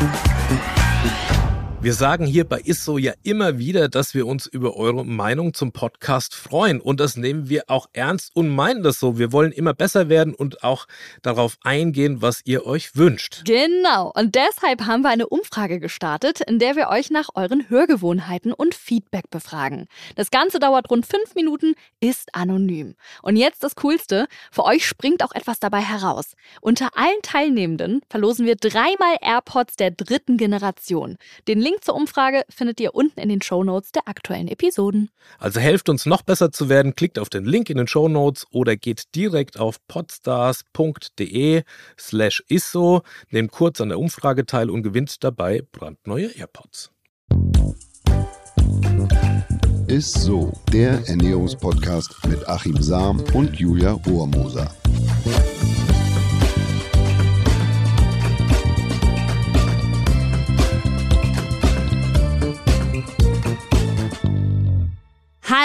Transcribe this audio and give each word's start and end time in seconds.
Thank 0.00 0.24
you. 0.24 0.29
Wir 1.82 1.94
sagen 1.94 2.26
hier 2.26 2.44
bei 2.44 2.60
ISSO 2.60 2.98
ja 2.98 3.14
immer 3.22 3.56
wieder, 3.56 3.88
dass 3.88 4.12
wir 4.12 4.26
uns 4.26 4.44
über 4.44 4.76
eure 4.76 5.06
Meinung 5.06 5.54
zum 5.54 5.72
Podcast 5.72 6.34
freuen. 6.34 6.78
Und 6.78 7.00
das 7.00 7.16
nehmen 7.16 7.48
wir 7.48 7.64
auch 7.68 7.86
ernst 7.94 8.36
und 8.36 8.50
meinen 8.50 8.82
das 8.82 9.00
so. 9.00 9.16
Wir 9.16 9.32
wollen 9.32 9.50
immer 9.50 9.72
besser 9.72 10.10
werden 10.10 10.34
und 10.34 10.62
auch 10.62 10.86
darauf 11.22 11.56
eingehen, 11.62 12.20
was 12.20 12.42
ihr 12.44 12.66
euch 12.66 12.96
wünscht. 12.96 13.44
Genau. 13.46 14.12
Und 14.14 14.34
deshalb 14.34 14.82
haben 14.82 15.00
wir 15.00 15.08
eine 15.08 15.26
Umfrage 15.26 15.80
gestartet, 15.80 16.42
in 16.42 16.58
der 16.58 16.76
wir 16.76 16.90
euch 16.90 17.08
nach 17.08 17.30
euren 17.34 17.70
Hörgewohnheiten 17.70 18.52
und 18.52 18.74
Feedback 18.74 19.30
befragen. 19.30 19.86
Das 20.16 20.30
Ganze 20.30 20.58
dauert 20.58 20.90
rund 20.90 21.06
fünf 21.06 21.34
Minuten, 21.34 21.72
ist 21.98 22.34
anonym. 22.34 22.94
Und 23.22 23.36
jetzt 23.36 23.64
das 23.64 23.74
Coolste. 23.76 24.26
Für 24.52 24.64
euch 24.64 24.84
springt 24.84 25.24
auch 25.24 25.32
etwas 25.32 25.60
dabei 25.60 25.80
heraus. 25.80 26.34
Unter 26.60 26.90
allen 26.94 27.22
Teilnehmenden 27.22 28.02
verlosen 28.10 28.44
wir 28.44 28.56
dreimal 28.56 29.16
AirPods 29.22 29.76
der 29.76 29.92
dritten 29.92 30.36
Generation. 30.36 31.16
Den 31.48 31.58
Link 31.58 31.69
zur 31.80 31.94
Umfrage 31.94 32.42
findet 32.48 32.80
ihr 32.80 32.94
unten 32.94 33.20
in 33.20 33.28
den 33.28 33.42
Show 33.42 33.64
Notes 33.64 33.92
der 33.92 34.08
aktuellen 34.08 34.48
Episoden. 34.48 35.10
Also 35.38 35.60
helft 35.60 35.88
uns 35.88 36.06
noch 36.06 36.22
besser 36.22 36.52
zu 36.52 36.68
werden, 36.68 36.94
klickt 36.94 37.18
auf 37.18 37.28
den 37.28 37.44
Link 37.44 37.70
in 37.70 37.76
den 37.76 37.86
Show 37.86 38.08
Notes 38.08 38.46
oder 38.50 38.76
geht 38.76 39.14
direkt 39.14 39.58
auf 39.58 39.76
podstars.de 39.86 41.62
slash 41.98 42.42
isso, 42.48 43.02
nehmt 43.30 43.52
kurz 43.52 43.80
an 43.80 43.90
der 43.90 43.98
Umfrage 43.98 44.46
teil 44.46 44.70
und 44.70 44.82
gewinnt 44.82 45.22
dabei 45.22 45.62
brandneue 45.72 46.28
AirPods. 46.36 46.90
Ist 49.86 50.14
so, 50.14 50.52
der 50.72 51.02
Ernährungspodcast 51.08 52.26
mit 52.28 52.48
Achim 52.48 52.80
Sam 52.80 53.22
und 53.34 53.58
Julia 53.58 53.92
Rohrmoser. 53.92 54.72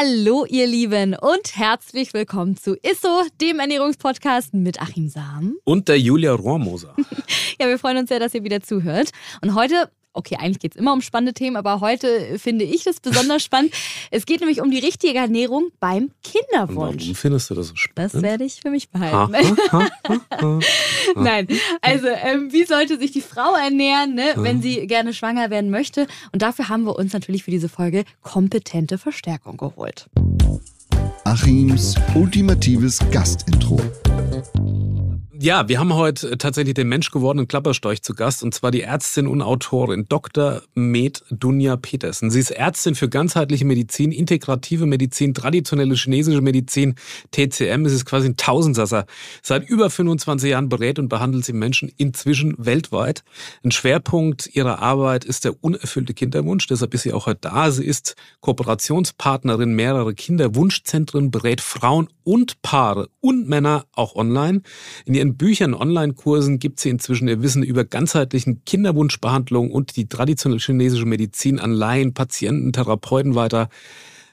Hallo 0.05 0.45
ihr 0.45 0.67
Lieben 0.67 1.15
und 1.15 1.55
herzlich 1.55 2.13
willkommen 2.13 2.57
zu 2.57 2.75
Isso, 2.83 3.23
dem 3.41 3.59
Ernährungspodcast 3.59 4.53
mit 4.53 4.79
Achim 4.79 5.09
Sam. 5.09 5.55
Und 5.63 5.87
der 5.87 5.99
Julia 5.99 6.33
Rohrmoser. 6.33 6.93
ja, 7.59 7.67
wir 7.67 7.79
freuen 7.79 7.97
uns 7.97 8.09
sehr, 8.09 8.19
dass 8.19 8.35
ihr 8.35 8.43
wieder 8.43 8.61
zuhört. 8.61 9.09
Und 9.41 9.55
heute 9.55 9.89
okay, 10.15 10.37
eigentlich 10.39 10.59
geht 10.59 10.75
es 10.75 10.79
immer 10.79 10.93
um 10.93 11.01
spannende 11.01 11.33
Themen, 11.33 11.55
aber 11.55 11.81
heute 11.81 12.39
finde 12.39 12.65
ich 12.65 12.83
das 12.83 12.99
besonders 12.99 13.43
spannend. 13.43 13.73
Es 14.11 14.25
geht 14.25 14.39
nämlich 14.39 14.61
um 14.61 14.71
die 14.71 14.79
richtige 14.79 15.17
Ernährung 15.17 15.69
beim 15.79 16.11
Kinderwunsch. 16.23 17.03
Warum 17.03 17.15
findest 17.15 17.49
du 17.49 17.55
das 17.55 17.67
so 17.67 17.75
spannend? 17.75 18.13
Das 18.13 18.21
werde 18.21 18.43
ich 18.43 18.61
für 18.61 18.69
mich 18.69 18.89
behalten. 18.89 19.33
Ha, 19.71 19.89
ha, 20.07 20.19
ha, 20.31 20.59
Nein, 21.15 21.47
also 21.81 22.07
ähm, 22.07 22.51
wie 22.51 22.65
sollte 22.65 22.97
sich 22.97 23.11
die 23.11 23.21
Frau 23.21 23.55
ernähren, 23.55 24.15
ne, 24.15 24.33
wenn 24.35 24.61
sie 24.61 24.87
gerne 24.87 25.13
schwanger 25.13 25.49
werden 25.49 25.69
möchte? 25.69 26.07
Und 26.31 26.41
dafür 26.41 26.69
haben 26.69 26.83
wir 26.83 26.95
uns 26.97 27.13
natürlich 27.13 27.43
für 27.43 27.51
diese 27.51 27.69
Folge 27.69 28.05
kompetente 28.21 28.97
Verstärkung 28.97 29.57
geholt. 29.57 30.09
Achims 31.23 31.95
ultimatives 32.15 32.99
Gastintro. 33.11 33.79
Ja, 35.37 35.67
wir 35.67 35.79
haben 35.79 35.93
heute 35.93 36.31
äh, 36.31 36.37
tatsächlich 36.37 36.75
den 36.75 36.87
menschgewordenen 36.87 37.47
Klapperstorch 37.47 38.01
zu 38.01 38.13
Gast 38.13 38.41
und 38.41 38.53
zwar 38.53 38.71
die 38.71 38.83
Ärztin 38.83 39.27
und 39.27 39.41
Autorin 39.41 40.05
Dr. 40.07 40.61
Med 40.75 41.23
Dunja 41.29 41.75
Petersen. 41.75 42.31
Sie 42.31 42.39
ist 42.39 42.51
Ärztin 42.51 42.95
für 42.95 43.09
ganzheitliche 43.09 43.65
Medizin, 43.65 44.13
integrative 44.13 44.85
Medizin, 44.85 45.33
traditionelle 45.33 45.95
chinesische 45.95 46.39
Medizin, 46.39 46.95
TCM. 47.31 47.85
Es 47.85 47.91
ist 47.91 48.05
quasi 48.05 48.29
ein 48.29 48.37
Tausendsasser. 48.37 49.05
Seit 49.41 49.67
über 49.67 49.89
25 49.89 50.51
Jahren 50.51 50.69
berät 50.69 50.99
und 50.99 51.09
behandelt 51.09 51.43
sie 51.43 51.53
Menschen 51.53 51.91
inzwischen 51.97 52.55
weltweit. 52.57 53.23
Ein 53.63 53.71
Schwerpunkt 53.71 54.47
ihrer 54.55 54.79
Arbeit 54.79 55.25
ist 55.25 55.43
der 55.43 55.61
unerfüllte 55.61 56.13
Kinderwunsch. 56.13 56.67
Deshalb 56.67 56.93
ist 56.93 57.01
sie 57.01 57.11
auch 57.11 57.25
heute 57.25 57.41
da. 57.41 57.71
Sie 57.71 57.83
ist 57.83 58.15
Kooperationspartnerin 58.39 59.73
mehrerer 59.73 60.13
Kinderwunschzentren, 60.13 61.29
berät 61.29 61.59
Frauen 61.59 62.07
und 62.23 62.61
Paare 62.61 63.09
und 63.19 63.49
Männer 63.49 63.85
auch 63.93 64.15
online. 64.15 64.61
In 65.05 65.24
Büchern, 65.33 65.73
Online-Kursen 65.73 66.59
gibt 66.59 66.79
sie 66.79 66.89
inzwischen 66.89 67.27
ihr 67.27 67.41
Wissen 67.41 67.63
über 67.63 67.83
ganzheitlichen 67.83 68.63
Kinderwunschbehandlung 68.63 69.71
und 69.71 69.97
die 69.97 70.07
traditionelle 70.07 70.61
chinesische 70.61 71.07
Medizin 71.07 71.59
an 71.59 71.71
Laien, 71.71 72.13
Patienten, 72.13 72.71
Therapeuten 72.71 73.33
weiter. 73.33 73.69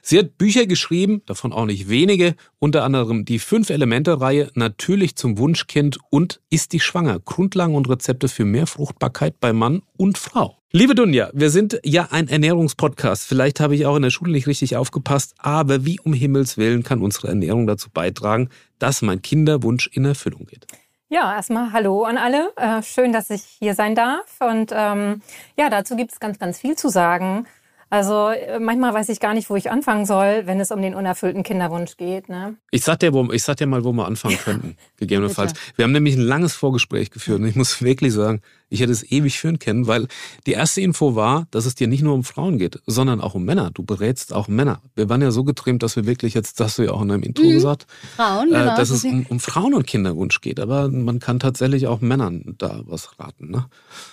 Sie 0.05 0.19
hat 0.19 0.37
Bücher 0.37 0.67
geschrieben, 0.67 1.21
davon 1.25 1.53
auch 1.53 1.65
nicht 1.65 1.87
wenige, 1.87 2.35
unter 2.59 2.83
anderem 2.83 3.23
die 3.23 3.39
Fünf-Elemente-Reihe 3.39 4.51
Natürlich 4.53 5.15
zum 5.15 5.37
Wunschkind 5.37 5.97
und 6.09 6.41
Ist 6.49 6.73
die 6.73 6.81
schwanger? 6.81 7.19
Grundlagen 7.19 7.73
und 7.73 7.89
Rezepte 7.89 8.27
für 8.27 8.43
mehr 8.43 8.67
Fruchtbarkeit 8.67 9.39
bei 9.39 9.53
Mann 9.53 9.81
und 9.95 10.17
Frau. 10.17 10.57
Liebe 10.73 10.93
Dunja, 10.93 11.29
wir 11.33 11.51
sind 11.51 11.79
ja 11.85 12.09
ein 12.11 12.27
Ernährungspodcast. 12.27 13.25
Vielleicht 13.25 13.61
habe 13.61 13.75
ich 13.75 13.85
auch 13.85 13.95
in 13.95 14.01
der 14.01 14.09
Schule 14.09 14.33
nicht 14.33 14.47
richtig 14.47 14.75
aufgepasst, 14.75 15.35
aber 15.37 15.85
wie 15.85 16.01
um 16.01 16.13
Himmels 16.13 16.57
Willen 16.57 16.83
kann 16.83 17.01
unsere 17.01 17.29
Ernährung 17.29 17.65
dazu 17.65 17.89
beitragen, 17.89 18.49
dass 18.79 19.03
mein 19.03 19.21
Kinderwunsch 19.21 19.87
in 19.93 20.03
Erfüllung 20.03 20.47
geht? 20.47 20.67
Ja, 21.13 21.35
erstmal 21.35 21.71
Hallo 21.73 22.05
an 22.05 22.17
alle. 22.17 22.51
Äh, 22.55 22.81
schön, 22.81 23.13
dass 23.13 23.29
ich 23.29 23.43
hier 23.43 23.75
sein 23.75 23.93
darf. 23.93 24.25
Und 24.39 24.71
ähm, 24.73 25.21
ja, 25.55 25.69
dazu 25.69 25.95
gibt 25.95 26.11
es 26.11 26.19
ganz, 26.19 26.39
ganz 26.39 26.57
viel 26.57 26.75
zu 26.75 26.89
sagen. 26.89 27.45
Also 27.93 28.29
äh, 28.29 28.59
manchmal 28.59 28.91
weiß 28.95 29.09
ich 29.09 29.19
gar 29.19 29.35
nicht, 29.35 29.51
wo 29.51 29.55
ich 29.55 29.69
anfangen 29.69 30.07
soll, 30.07 30.47
wenn 30.47 30.59
es 30.59 30.71
um 30.71 30.81
den 30.81 30.95
unerfüllten 30.95 31.43
Kinderwunsch 31.43 31.95
geht. 31.95 32.27
Ne? 32.27 32.55
Ich 32.71 32.83
sag 32.83 32.97
dir, 32.97 33.13
wo, 33.13 33.31
ich 33.31 33.43
sag 33.43 33.57
dir 33.57 33.67
mal, 33.67 33.83
wo 33.83 33.93
wir 33.93 34.07
anfangen 34.07 34.37
könnten, 34.43 34.77
gegebenenfalls. 34.97 35.53
Wir 35.75 35.83
haben 35.83 35.91
nämlich 35.91 36.15
ein 36.15 36.23
langes 36.23 36.55
Vorgespräch 36.55 37.11
geführt 37.11 37.39
und 37.39 37.45
ich 37.45 37.55
muss 37.55 37.83
wirklich 37.83 38.11
sagen, 38.11 38.41
ich 38.69 38.81
hätte 38.81 38.91
es 38.91 39.03
ewig 39.11 39.37
führen 39.37 39.59
können, 39.59 39.85
weil 39.85 40.07
die 40.47 40.53
erste 40.53 40.81
Info 40.81 41.13
war, 41.13 41.45
dass 41.51 41.67
es 41.67 41.75
dir 41.75 41.87
nicht 41.87 42.01
nur 42.01 42.15
um 42.15 42.23
Frauen 42.23 42.57
geht, 42.57 42.81
sondern 42.87 43.21
auch 43.21 43.35
um 43.35 43.45
Männer. 43.45 43.69
Du 43.71 43.83
berätst 43.83 44.33
auch 44.33 44.47
Männer. 44.47 44.81
Wir 44.95 45.07
waren 45.07 45.21
ja 45.21 45.29
so 45.29 45.43
getrimmt, 45.43 45.83
dass 45.83 45.95
wir 45.95 46.07
wirklich 46.07 46.33
jetzt, 46.33 46.59
das 46.59 46.69
hast 46.69 46.79
du 46.79 46.83
ja 46.85 46.93
auch 46.93 47.01
in 47.03 47.09
deinem 47.09 47.21
Intro 47.21 47.43
mhm. 47.43 47.51
gesagt, 47.51 47.85
Frauen, 48.15 48.47
äh, 48.47 48.57
genau, 48.57 48.75
dass 48.75 48.89
es 48.89 49.03
um, 49.03 49.27
um 49.29 49.39
Frauen 49.39 49.75
und 49.75 49.85
Kinderwunsch 49.85 50.41
geht. 50.41 50.59
Aber 50.59 50.89
man 50.89 51.19
kann 51.19 51.37
tatsächlich 51.37 51.85
auch 51.85 52.01
Männern 52.01 52.55
da 52.57 52.81
was 52.85 53.19
raten. 53.19 53.51
Ne? 53.51 53.67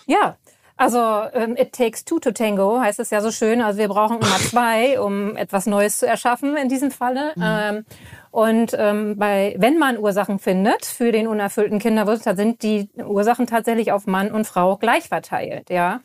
Ja, 0.07 0.37
also 0.81 1.29
ähm, 1.35 1.57
it 1.57 1.73
takes 1.73 2.05
two 2.05 2.19
to 2.19 2.31
tango 2.31 2.81
heißt 2.81 3.01
es 3.01 3.11
ja 3.11 3.21
so 3.21 3.31
schön. 3.31 3.61
Also 3.61 3.79
wir 3.79 3.89
brauchen 3.89 4.19
immer 4.19 4.39
zwei, 4.51 5.01
um 5.01 5.37
etwas 5.37 5.67
Neues 5.67 5.99
zu 5.99 6.07
erschaffen 6.07 6.57
in 6.57 6.69
diesem 6.69 6.91
Falle. 6.91 7.33
Mhm. 7.37 7.43
Ähm, 7.45 7.85
und 8.31 8.77
ähm, 8.79 9.17
bei, 9.19 9.55
wenn 9.59 9.79
man 9.79 9.99
Ursachen 9.99 10.39
findet 10.39 10.87
für 10.87 11.13
den 11.13 11.27
unerfüllten 11.27 11.81
Kinderwunsch, 11.81 12.23
dann 12.23 12.37
sind 12.37 12.63
die 12.63 12.89
Ursachen 12.97 13.47
tatsächlich 13.47 13.93
auf 13.93 14.07
Mann 14.07 14.31
und 14.31 14.47
Frau 14.47 14.77
gleich 14.77 15.09
verteilt, 15.09 15.69
ja. 15.69 16.01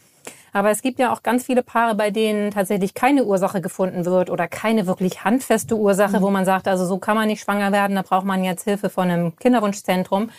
Aber 0.56 0.72
es 0.72 0.82
gibt 0.82 1.00
ja 1.00 1.12
auch 1.12 1.22
ganz 1.22 1.44
viele 1.44 1.64
Paare, 1.64 1.96
bei 1.96 2.12
denen 2.12 2.50
tatsächlich 2.50 2.94
keine 2.94 3.26
Ursache 3.26 3.60
gefunden 3.60 4.06
wird 4.06 4.30
oder 4.30 4.48
keine 4.48 4.88
wirklich 4.88 5.26
handfeste 5.26 5.76
Ursache, 5.76 6.20
mhm. 6.20 6.22
wo 6.22 6.30
man 6.30 6.46
sagt, 6.46 6.70
also 6.70 6.86
so 6.86 6.98
kann 6.98 7.18
man 7.18 7.28
nicht 7.28 7.42
schwanger 7.42 7.74
werden, 7.74 7.98
da 7.98 8.04
braucht 8.04 8.26
man 8.26 8.42
jetzt 8.42 8.64
Hilfe 8.64 8.90
von 8.90 9.10
einem 9.10 9.36
Kinderwunschzentrum. 9.36 10.30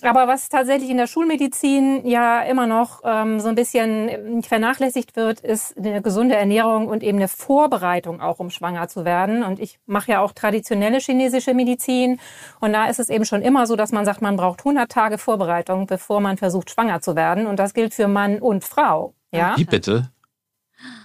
Aber 0.00 0.26
was 0.26 0.48
tatsächlich 0.48 0.88
in 0.88 0.96
der 0.96 1.06
Schulmedizin 1.06 2.06
ja 2.06 2.40
immer 2.40 2.66
noch 2.66 3.02
ähm, 3.04 3.40
so 3.40 3.48
ein 3.48 3.56
bisschen 3.56 4.42
vernachlässigt 4.42 5.16
wird, 5.16 5.40
ist 5.40 5.76
eine 5.76 6.00
gesunde 6.00 6.34
Ernährung 6.34 6.88
und 6.88 7.02
eben 7.02 7.18
eine 7.18 7.28
Vorbereitung 7.28 8.22
auch, 8.22 8.38
um 8.38 8.48
schwanger 8.48 8.88
zu 8.88 9.04
werden. 9.04 9.42
Und 9.42 9.60
ich 9.60 9.80
mache 9.84 10.12
ja 10.12 10.20
auch 10.20 10.32
traditionelle 10.32 10.98
chinesische 10.98 11.52
Medizin. 11.52 12.20
Und 12.60 12.72
da 12.72 12.86
ist 12.86 13.00
es 13.00 13.10
eben 13.10 13.26
schon 13.26 13.42
immer 13.42 13.66
so, 13.66 13.76
dass 13.76 13.92
man 13.92 14.06
sagt, 14.06 14.22
man 14.22 14.36
braucht 14.36 14.60
100 14.60 14.90
Tage 14.90 15.18
Vorbereitung, 15.18 15.86
bevor 15.86 16.20
man 16.20 16.38
versucht, 16.38 16.70
schwanger 16.70 17.02
zu 17.02 17.16
werden. 17.16 17.46
Und 17.46 17.58
das 17.58 17.74
gilt 17.74 17.92
für 17.92 18.08
Mann 18.08 18.38
und 18.38 18.64
Frau. 18.64 19.12
Ja? 19.32 19.56
Wie 19.56 19.64
bitte? 19.64 20.10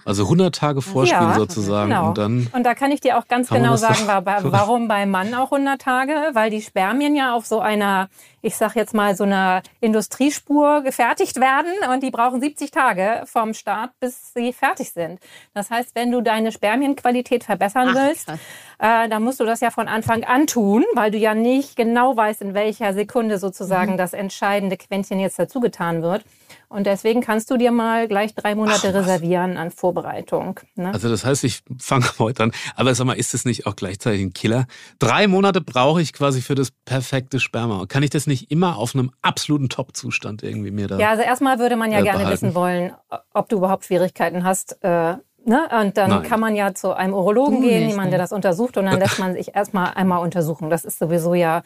Also 0.04 0.24
100 0.24 0.54
Tage 0.54 0.82
Vorspiel 0.82 1.18
ja, 1.18 1.34
sozusagen. 1.34 1.88
Genau. 1.88 2.08
Und, 2.08 2.18
dann 2.18 2.46
und 2.52 2.62
da 2.64 2.74
kann 2.74 2.92
ich 2.92 3.00
dir 3.00 3.18
auch 3.18 3.26
ganz 3.26 3.48
genau 3.48 3.76
sagen, 3.76 4.06
warum 4.06 4.86
beim 4.86 5.10
Mann 5.10 5.34
auch 5.34 5.50
100 5.50 5.80
Tage. 5.80 6.12
Weil 6.34 6.50
die 6.50 6.60
Spermien 6.60 7.16
ja 7.16 7.34
auf 7.34 7.46
so 7.46 7.60
einer, 7.60 8.10
ich 8.42 8.56
sag 8.56 8.76
jetzt 8.76 8.92
mal, 8.92 9.16
so 9.16 9.24
einer 9.24 9.62
Industriespur 9.80 10.82
gefertigt 10.82 11.40
werden. 11.40 11.72
Und 11.92 12.02
die 12.02 12.10
brauchen 12.10 12.40
70 12.40 12.70
Tage 12.70 13.22
vom 13.24 13.54
Start, 13.54 13.92
bis 13.98 14.34
sie 14.34 14.52
fertig 14.52 14.92
sind. 14.92 15.20
Das 15.54 15.70
heißt, 15.70 15.94
wenn 15.94 16.12
du 16.12 16.20
deine 16.20 16.52
Spermienqualität 16.52 17.42
verbessern 17.44 17.88
Ach, 17.92 17.94
willst, 17.94 18.28
äh, 18.28 19.08
dann 19.08 19.22
musst 19.22 19.40
du 19.40 19.44
das 19.44 19.60
ja 19.60 19.70
von 19.70 19.88
Anfang 19.88 20.22
an 20.24 20.46
tun, 20.46 20.84
weil 20.94 21.10
du 21.10 21.18
ja 21.18 21.34
nicht 21.34 21.76
genau 21.76 22.14
weißt, 22.14 22.42
in 22.42 22.52
welcher 22.52 22.92
Sekunde 22.92 23.38
sozusagen 23.38 23.92
mhm. 23.92 23.96
das 23.96 24.12
entscheidende 24.12 24.76
Quäntchen 24.76 25.18
jetzt 25.18 25.38
dazugetan 25.38 26.02
wird. 26.02 26.24
Und 26.74 26.88
deswegen 26.88 27.20
kannst 27.20 27.52
du 27.52 27.56
dir 27.56 27.70
mal 27.70 28.08
gleich 28.08 28.34
drei 28.34 28.56
Monate 28.56 28.88
Ach, 28.88 28.94
reservieren 28.94 29.56
an 29.56 29.70
Vorbereitung. 29.70 30.58
Ne? 30.74 30.92
Also 30.92 31.08
das 31.08 31.24
heißt, 31.24 31.44
ich 31.44 31.62
fange 31.78 32.04
heute 32.18 32.42
an. 32.42 32.52
Aber 32.74 32.92
sag 32.96 33.06
mal, 33.06 33.12
ist 33.12 33.32
das 33.32 33.44
nicht 33.44 33.68
auch 33.68 33.76
gleichzeitig 33.76 34.22
ein 34.22 34.32
Killer? 34.32 34.66
Drei 34.98 35.28
Monate 35.28 35.60
brauche 35.60 36.02
ich 36.02 36.12
quasi 36.12 36.42
für 36.42 36.56
das 36.56 36.72
perfekte 36.84 37.38
Sperma. 37.38 37.86
Kann 37.86 38.02
ich 38.02 38.10
das 38.10 38.26
nicht 38.26 38.50
immer 38.50 38.76
auf 38.76 38.96
einem 38.96 39.12
absoluten 39.22 39.68
Top-Zustand 39.68 40.42
irgendwie 40.42 40.72
mir 40.72 40.88
da? 40.88 40.98
Ja, 40.98 41.10
also 41.10 41.22
erstmal 41.22 41.60
würde 41.60 41.76
man 41.76 41.92
ja 41.92 42.00
äh, 42.00 42.02
gerne 42.02 42.24
behalten. 42.24 42.32
wissen 42.32 42.54
wollen, 42.56 42.92
ob 43.32 43.48
du 43.48 43.58
überhaupt 43.58 43.84
Schwierigkeiten 43.84 44.42
hast. 44.42 44.82
Äh, 44.82 45.14
Ne? 45.46 45.68
Und 45.78 45.98
dann 45.98 46.08
Nein. 46.08 46.22
kann 46.22 46.40
man 46.40 46.56
ja 46.56 46.72
zu 46.72 46.94
einem 46.94 47.12
Urologen 47.12 47.60
du 47.60 47.68
gehen, 47.68 47.90
jemand, 47.90 48.10
der 48.12 48.18
das 48.18 48.32
untersucht, 48.32 48.78
und 48.78 48.86
dann 48.86 48.98
lässt 48.98 49.18
man 49.18 49.34
sich 49.34 49.54
erstmal 49.54 49.92
einmal 49.94 50.20
untersuchen. 50.20 50.70
Das 50.70 50.86
ist 50.86 50.98
sowieso 50.98 51.34
ja 51.34 51.62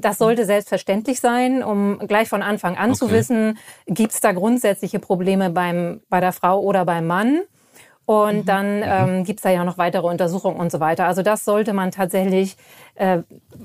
das 0.00 0.18
sollte 0.18 0.44
selbstverständlich 0.44 1.20
sein, 1.20 1.62
um 1.62 1.98
gleich 2.06 2.28
von 2.28 2.42
Anfang 2.42 2.76
an 2.76 2.90
okay. 2.90 2.98
zu 2.98 3.10
wissen, 3.10 3.58
gibt 3.86 4.12
es 4.12 4.20
da 4.20 4.32
grundsätzliche 4.32 4.98
Probleme 4.98 5.50
beim, 5.50 6.00
bei 6.08 6.20
der 6.20 6.32
Frau 6.32 6.60
oder 6.60 6.84
beim 6.84 7.06
Mann. 7.06 7.40
Und 8.08 8.36
mhm. 8.36 8.44
dann 8.46 8.76
mhm. 8.76 8.84
ähm, 8.86 9.24
gibt 9.24 9.40
es 9.40 9.42
da 9.42 9.50
ja 9.50 9.64
noch 9.64 9.76
weitere 9.76 10.06
Untersuchungen 10.06 10.58
und 10.58 10.72
so 10.72 10.80
weiter. 10.80 11.04
Also 11.04 11.22
das 11.22 11.44
sollte 11.44 11.74
man 11.74 11.90
tatsächlich 11.90 12.56
äh, 12.94 13.18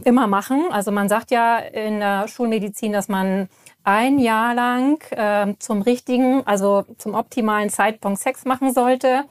immer 0.03 0.27
machen. 0.27 0.65
Also 0.69 0.91
man 0.91 1.07
sagt 1.07 1.31
ja 1.31 1.59
in 1.59 2.01
der 2.01 2.27
Schulmedizin, 2.27 2.91
dass 2.91 3.07
man 3.07 3.47
ein 3.85 4.19
Jahr 4.19 4.53
lang 4.53 5.01
äh, 5.11 5.53
zum 5.59 5.81
richtigen, 5.81 6.45
also 6.45 6.83
zum 6.97 7.15
optimalen 7.15 7.69
Zeitpunkt 7.69 8.19
Sex 8.19 8.43
machen 8.43 8.73
sollte. 8.73 9.23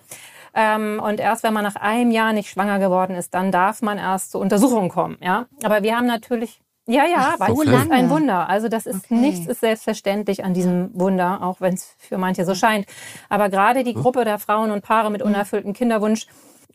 Ähm, 0.54 1.00
und 1.02 1.20
erst 1.20 1.42
wenn 1.42 1.52
man 1.52 1.64
nach 1.64 1.76
einem 1.76 2.10
Jahr 2.10 2.32
nicht 2.32 2.48
schwanger 2.48 2.78
geworden 2.78 3.14
ist, 3.14 3.34
dann 3.34 3.52
darf 3.52 3.82
man 3.82 3.98
erst 3.98 4.32
zur 4.32 4.40
Untersuchung 4.40 4.88
kommen. 4.88 5.18
Ja, 5.20 5.46
aber 5.62 5.82
wir 5.82 5.96
haben 5.96 6.06
natürlich 6.06 6.62
ja, 6.86 7.06
ja, 7.06 7.36
Ach, 7.38 7.48
so 7.48 7.62
ist 7.62 7.90
ein 7.90 8.10
Wunder. 8.10 8.48
Also 8.48 8.68
das 8.68 8.86
ist 8.86 9.04
okay. 9.04 9.14
nichts 9.14 9.46
ist 9.46 9.60
selbstverständlich 9.60 10.44
an 10.44 10.52
diesem 10.52 10.90
Wunder, 10.94 11.42
auch 11.42 11.60
wenn 11.60 11.74
es 11.74 11.94
für 11.98 12.18
manche 12.18 12.44
so 12.44 12.54
scheint. 12.54 12.86
Aber 13.28 13.48
gerade 13.48 13.84
die 13.84 13.94
Gruppe 13.94 14.24
der 14.24 14.38
Frauen 14.38 14.72
und 14.72 14.82
Paare 14.82 15.10
mit 15.10 15.22
unerfülltem 15.22 15.74
Kinderwunsch, 15.74 16.26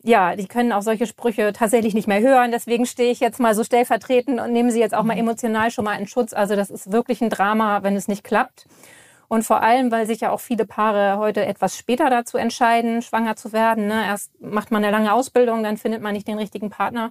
ja, 0.02 0.34
die 0.34 0.46
können 0.46 0.72
auch 0.72 0.80
solche 0.80 1.06
Sprüche 1.06 1.52
tatsächlich 1.52 1.92
nicht 1.92 2.08
mehr 2.08 2.20
hören. 2.20 2.52
Deswegen 2.52 2.86
stehe 2.86 3.10
ich 3.10 3.20
jetzt 3.20 3.38
mal 3.38 3.54
so 3.54 3.64
stellvertretend 3.64 4.40
und 4.40 4.52
nehme 4.52 4.70
sie 4.70 4.80
jetzt 4.80 4.94
auch 4.94 5.02
mal 5.02 5.18
emotional 5.18 5.70
schon 5.70 5.84
mal 5.84 5.98
in 6.00 6.06
Schutz. 6.06 6.32
Also 6.32 6.56
das 6.56 6.70
ist 6.70 6.90
wirklich 6.90 7.20
ein 7.20 7.30
Drama, 7.30 7.82
wenn 7.82 7.94
es 7.94 8.08
nicht 8.08 8.24
klappt. 8.24 8.66
Und 9.28 9.42
vor 9.42 9.62
allem, 9.62 9.90
weil 9.90 10.06
sich 10.06 10.20
ja 10.20 10.30
auch 10.30 10.40
viele 10.40 10.64
Paare 10.64 11.18
heute 11.18 11.44
etwas 11.44 11.76
später 11.76 12.08
dazu 12.08 12.38
entscheiden, 12.38 13.02
schwanger 13.02 13.36
zu 13.36 13.52
werden. 13.52 13.86
Ne? 13.86 14.06
Erst 14.06 14.30
macht 14.40 14.70
man 14.70 14.82
eine 14.82 14.90
lange 14.90 15.12
Ausbildung, 15.12 15.62
dann 15.62 15.76
findet 15.76 16.00
man 16.00 16.14
nicht 16.14 16.26
den 16.26 16.38
richtigen 16.38 16.70
Partner. 16.70 17.10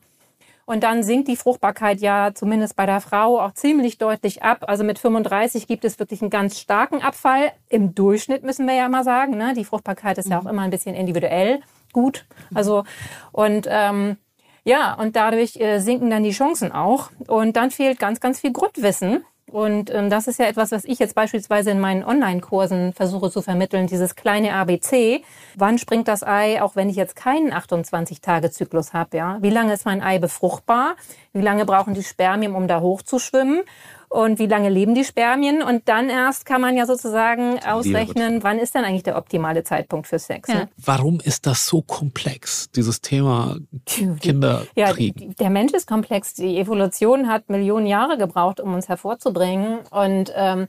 Und 0.68 0.84
dann 0.84 1.02
sinkt 1.02 1.30
die 1.30 1.38
Fruchtbarkeit 1.38 2.02
ja 2.02 2.32
zumindest 2.36 2.76
bei 2.76 2.86
der 2.86 3.00
Frau 3.00 3.40
auch 3.40 3.54
ziemlich 3.54 3.98
deutlich 3.98 4.44
ab. 4.44 4.66
Also 4.68 4.84
mit 4.84 5.00
35 5.00 5.66
gibt 5.66 5.86
es 5.86 5.98
wirklich 5.98 6.22
einen 6.22 6.30
ganz 6.30 6.60
starken 6.60 7.02
Abfall. 7.02 7.54
Im 7.70 7.96
Durchschnitt 7.96 8.44
müssen 8.44 8.68
wir 8.68 8.74
ja 8.74 8.90
mal 8.90 9.06
sagen. 9.06 9.38
Ne? 9.38 9.54
Die 9.56 9.64
Fruchtbarkeit 9.64 10.18
ist 10.18 10.30
ja 10.30 10.40
auch 10.40 10.44
mhm. 10.44 10.50
immer 10.50 10.62
ein 10.64 10.70
bisschen 10.70 10.94
individuell 10.94 11.62
gut. 11.94 12.26
Also 12.54 12.84
und 13.32 13.66
ähm, 13.70 14.18
ja, 14.66 14.94
und 14.96 15.16
dadurch 15.16 15.56
äh, 15.56 15.80
sinken 15.80 16.10
dann 16.10 16.24
die 16.24 16.32
Chancen 16.32 16.74
auch. 16.74 17.12
Und 17.28 17.56
dann 17.56 17.72
fehlt 17.72 17.98
ganz, 17.98 18.20
ganz 18.20 18.42
viel 18.42 18.52
Grundwissen. 18.52 19.24
Und 19.50 19.94
ähm, 19.94 20.10
das 20.10 20.28
ist 20.28 20.40
ja 20.40 20.46
etwas, 20.46 20.72
was 20.72 20.84
ich 20.84 21.00
jetzt 21.00 21.16
beispielsweise 21.16 21.72
in 21.72 21.80
meinen 21.80 22.04
Online-Kursen 22.04 22.92
versuche 22.92 23.32
zu 23.32 23.42
vermitteln, 23.42 23.88
dieses 23.88 24.16
kleine 24.16 24.54
ABC. 24.54 25.24
Wann 25.56 25.78
springt 25.78 26.10
das 26.10 26.22
Ei, 26.22 26.62
auch 26.62 26.76
wenn 26.76 26.90
ich 26.90 26.98
jetzt 26.98 27.16
keinen 27.16 27.54
28-Tage-Zyklus 27.54 28.92
habe? 28.92 29.16
Ja? 29.16 29.38
Wie 29.42 29.50
lange 29.50 29.74
ist 29.74 29.86
mein 29.86 30.02
Ei 30.02 30.20
befruchtbar? 30.20 30.96
Wie 31.32 31.42
lange 31.42 31.66
brauchen 31.66 31.94
die 31.94 32.04
Spermien, 32.04 32.56
um 32.56 32.68
da 32.68 32.82
hochzuschwimmen? 32.82 33.62
Und 34.10 34.40
wie 34.40 34.48
lange 34.48 34.70
leben 34.70 34.96
die 34.96 35.04
Spermien 35.04 35.62
und 35.62 35.90
dann 35.90 36.10
erst 36.10 36.46
kann 36.46 36.62
man 36.62 36.78
ja 36.78 36.86
sozusagen 36.86 37.60
ausrechnen, 37.60 38.42
wann 38.44 38.58
ist 38.58 38.74
denn 38.74 38.86
eigentlich 38.86 39.04
der 39.04 39.18
optimale 39.18 39.64
Zeitpunkt 39.64 40.08
für 40.08 40.18
Sex. 40.18 40.50
Ja. 40.50 40.56
Ne? 40.56 40.70
Warum 40.78 41.20
ist 41.20 41.46
das 41.46 41.66
so 41.66 41.82
komplex, 41.82 42.72
dieses 42.72 43.02
Thema 43.02 43.58
Kinderkrieg? 43.86 45.22
Ja, 45.22 45.28
der 45.40 45.50
Mensch 45.50 45.74
ist 45.74 45.88
komplex. 45.88 46.34
Die 46.34 46.58
Evolution 46.58 47.28
hat 47.28 47.50
Millionen 47.50 47.86
Jahre 47.86 48.18
gebraucht, 48.18 48.62
um 48.62 48.74
uns 48.74 48.88
hervorzubringen 48.88 49.80
und 49.92 50.32
ähm, 50.36 50.68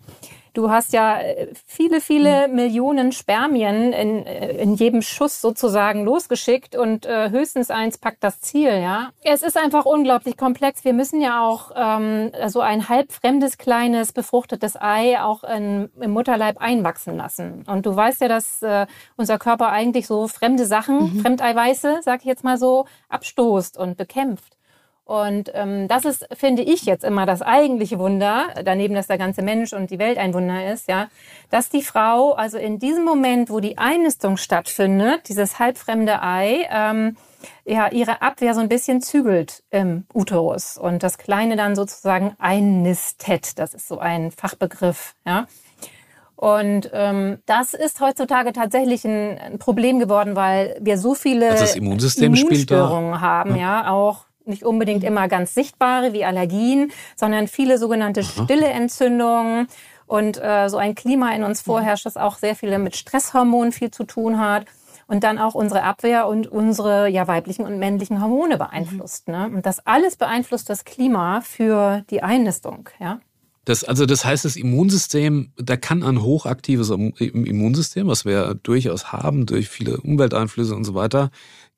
Du 0.58 0.70
hast 0.70 0.92
ja 0.92 1.20
äh, 1.20 1.46
viele, 1.66 2.00
viele 2.00 2.48
Millionen 2.48 3.12
Spermien 3.12 3.92
in, 3.92 4.26
äh, 4.26 4.56
in 4.56 4.74
jedem 4.74 5.02
Schuss 5.02 5.40
sozusagen 5.40 6.04
losgeschickt 6.04 6.74
und 6.74 7.06
äh, 7.06 7.30
höchstens 7.30 7.70
eins 7.70 7.96
packt 7.96 8.24
das 8.24 8.40
Ziel, 8.40 8.80
ja. 8.80 9.10
Es 9.22 9.42
ist 9.42 9.56
einfach 9.56 9.84
unglaublich 9.84 10.36
komplex. 10.36 10.84
Wir 10.84 10.94
müssen 10.94 11.20
ja 11.20 11.46
auch 11.46 11.70
ähm, 11.76 12.32
so 12.48 12.60
ein 12.60 12.88
halb 12.88 13.12
fremdes, 13.12 13.56
kleines, 13.56 14.12
befruchtetes 14.12 14.74
Ei 14.74 15.22
auch 15.22 15.44
in, 15.44 15.90
im 16.00 16.10
Mutterleib 16.10 16.56
einwachsen 16.58 17.16
lassen. 17.16 17.64
Und 17.68 17.86
du 17.86 17.94
weißt 17.94 18.20
ja, 18.22 18.26
dass 18.26 18.60
äh, 18.60 18.88
unser 19.16 19.38
Körper 19.38 19.68
eigentlich 19.68 20.08
so 20.08 20.26
fremde 20.26 20.66
Sachen, 20.66 21.18
mhm. 21.18 21.20
Fremdeiweiße, 21.20 22.00
sag 22.02 22.22
ich 22.22 22.26
jetzt 22.26 22.42
mal 22.42 22.58
so, 22.58 22.86
abstoßt 23.08 23.78
und 23.78 23.96
bekämpft. 23.96 24.57
Und 25.08 25.50
ähm, 25.54 25.88
das 25.88 26.04
ist, 26.04 26.28
finde 26.34 26.60
ich, 26.60 26.82
jetzt 26.82 27.02
immer 27.02 27.24
das 27.24 27.40
eigentliche 27.40 27.98
Wunder, 27.98 28.48
daneben, 28.62 28.94
dass 28.94 29.06
der 29.06 29.16
ganze 29.16 29.40
Mensch 29.40 29.72
und 29.72 29.90
die 29.90 29.98
Welt 29.98 30.18
ein 30.18 30.34
Wunder 30.34 30.70
ist, 30.70 30.86
ja, 30.86 31.08
dass 31.48 31.70
die 31.70 31.80
Frau, 31.80 32.34
also 32.34 32.58
in 32.58 32.78
diesem 32.78 33.06
Moment, 33.06 33.48
wo 33.48 33.60
die 33.60 33.78
Einnistung 33.78 34.36
stattfindet, 34.36 35.30
dieses 35.30 35.58
halbfremde 35.58 36.22
Ei, 36.22 36.68
ähm, 36.70 37.16
ja, 37.64 37.90
ihre 37.90 38.20
Abwehr 38.20 38.52
so 38.52 38.60
ein 38.60 38.68
bisschen 38.68 39.00
zügelt 39.00 39.62
im 39.70 40.04
Uterus 40.12 40.76
und 40.76 41.02
das 41.02 41.16
Kleine 41.16 41.56
dann 41.56 41.74
sozusagen 41.74 42.36
einnistet. 42.38 43.58
Das 43.58 43.72
ist 43.72 43.88
so 43.88 43.98
ein 43.98 44.30
Fachbegriff, 44.30 45.14
ja. 45.24 45.46
Und 46.36 46.90
ähm, 46.92 47.38
das 47.46 47.72
ist 47.72 48.02
heutzutage 48.02 48.52
tatsächlich 48.52 49.06
ein, 49.06 49.38
ein 49.38 49.58
Problem 49.58 50.00
geworden, 50.00 50.36
weil 50.36 50.76
wir 50.80 50.98
so 50.98 51.14
viele 51.14 51.48
also 51.48 51.64
das 51.64 51.76
Immunsystem 51.76 52.34
Immunstörungen 52.34 53.22
haben, 53.22 53.56
ja, 53.56 53.84
ja 53.84 53.90
auch 53.90 54.27
nicht 54.48 54.64
unbedingt 54.64 55.04
immer 55.04 55.28
ganz 55.28 55.54
sichtbare 55.54 56.12
wie 56.12 56.24
Allergien, 56.24 56.92
sondern 57.16 57.48
viele 57.48 57.78
sogenannte 57.78 58.24
stille 58.24 58.66
Entzündungen 58.66 59.68
und 60.06 60.42
äh, 60.42 60.68
so 60.68 60.78
ein 60.78 60.94
Klima 60.94 61.32
in 61.32 61.44
uns 61.44 61.60
vorherrscht, 61.60 62.06
das 62.06 62.16
auch 62.16 62.38
sehr 62.38 62.56
viel 62.56 62.76
mit 62.78 62.96
Stresshormonen 62.96 63.72
viel 63.72 63.90
zu 63.90 64.04
tun 64.04 64.40
hat 64.40 64.64
und 65.06 65.24
dann 65.24 65.38
auch 65.38 65.54
unsere 65.54 65.82
Abwehr 65.82 66.28
und 66.28 66.46
unsere 66.46 67.08
ja 67.08 67.26
weiblichen 67.26 67.64
und 67.64 67.78
männlichen 67.78 68.20
Hormone 68.22 68.58
beeinflusst. 68.58 69.28
Ne? 69.28 69.50
Und 69.52 69.66
das 69.66 69.84
alles 69.86 70.16
beeinflusst 70.16 70.70
das 70.70 70.84
Klima 70.84 71.40
für 71.40 72.04
die 72.10 72.22
Einnistung. 72.22 72.88
Ja. 73.00 73.20
Das, 73.64 73.84
also 73.84 74.06
das 74.06 74.24
heißt, 74.24 74.46
das 74.46 74.56
Immunsystem, 74.56 75.52
da 75.58 75.76
kann 75.76 76.02
ein 76.02 76.22
hochaktives 76.22 76.88
Immunsystem, 76.88 78.06
was 78.06 78.24
wir 78.24 78.54
durchaus 78.54 79.12
haben 79.12 79.44
durch 79.44 79.68
viele 79.68 79.98
Umwelteinflüsse 79.98 80.74
und 80.74 80.84
so 80.84 80.94
weiter, 80.94 81.30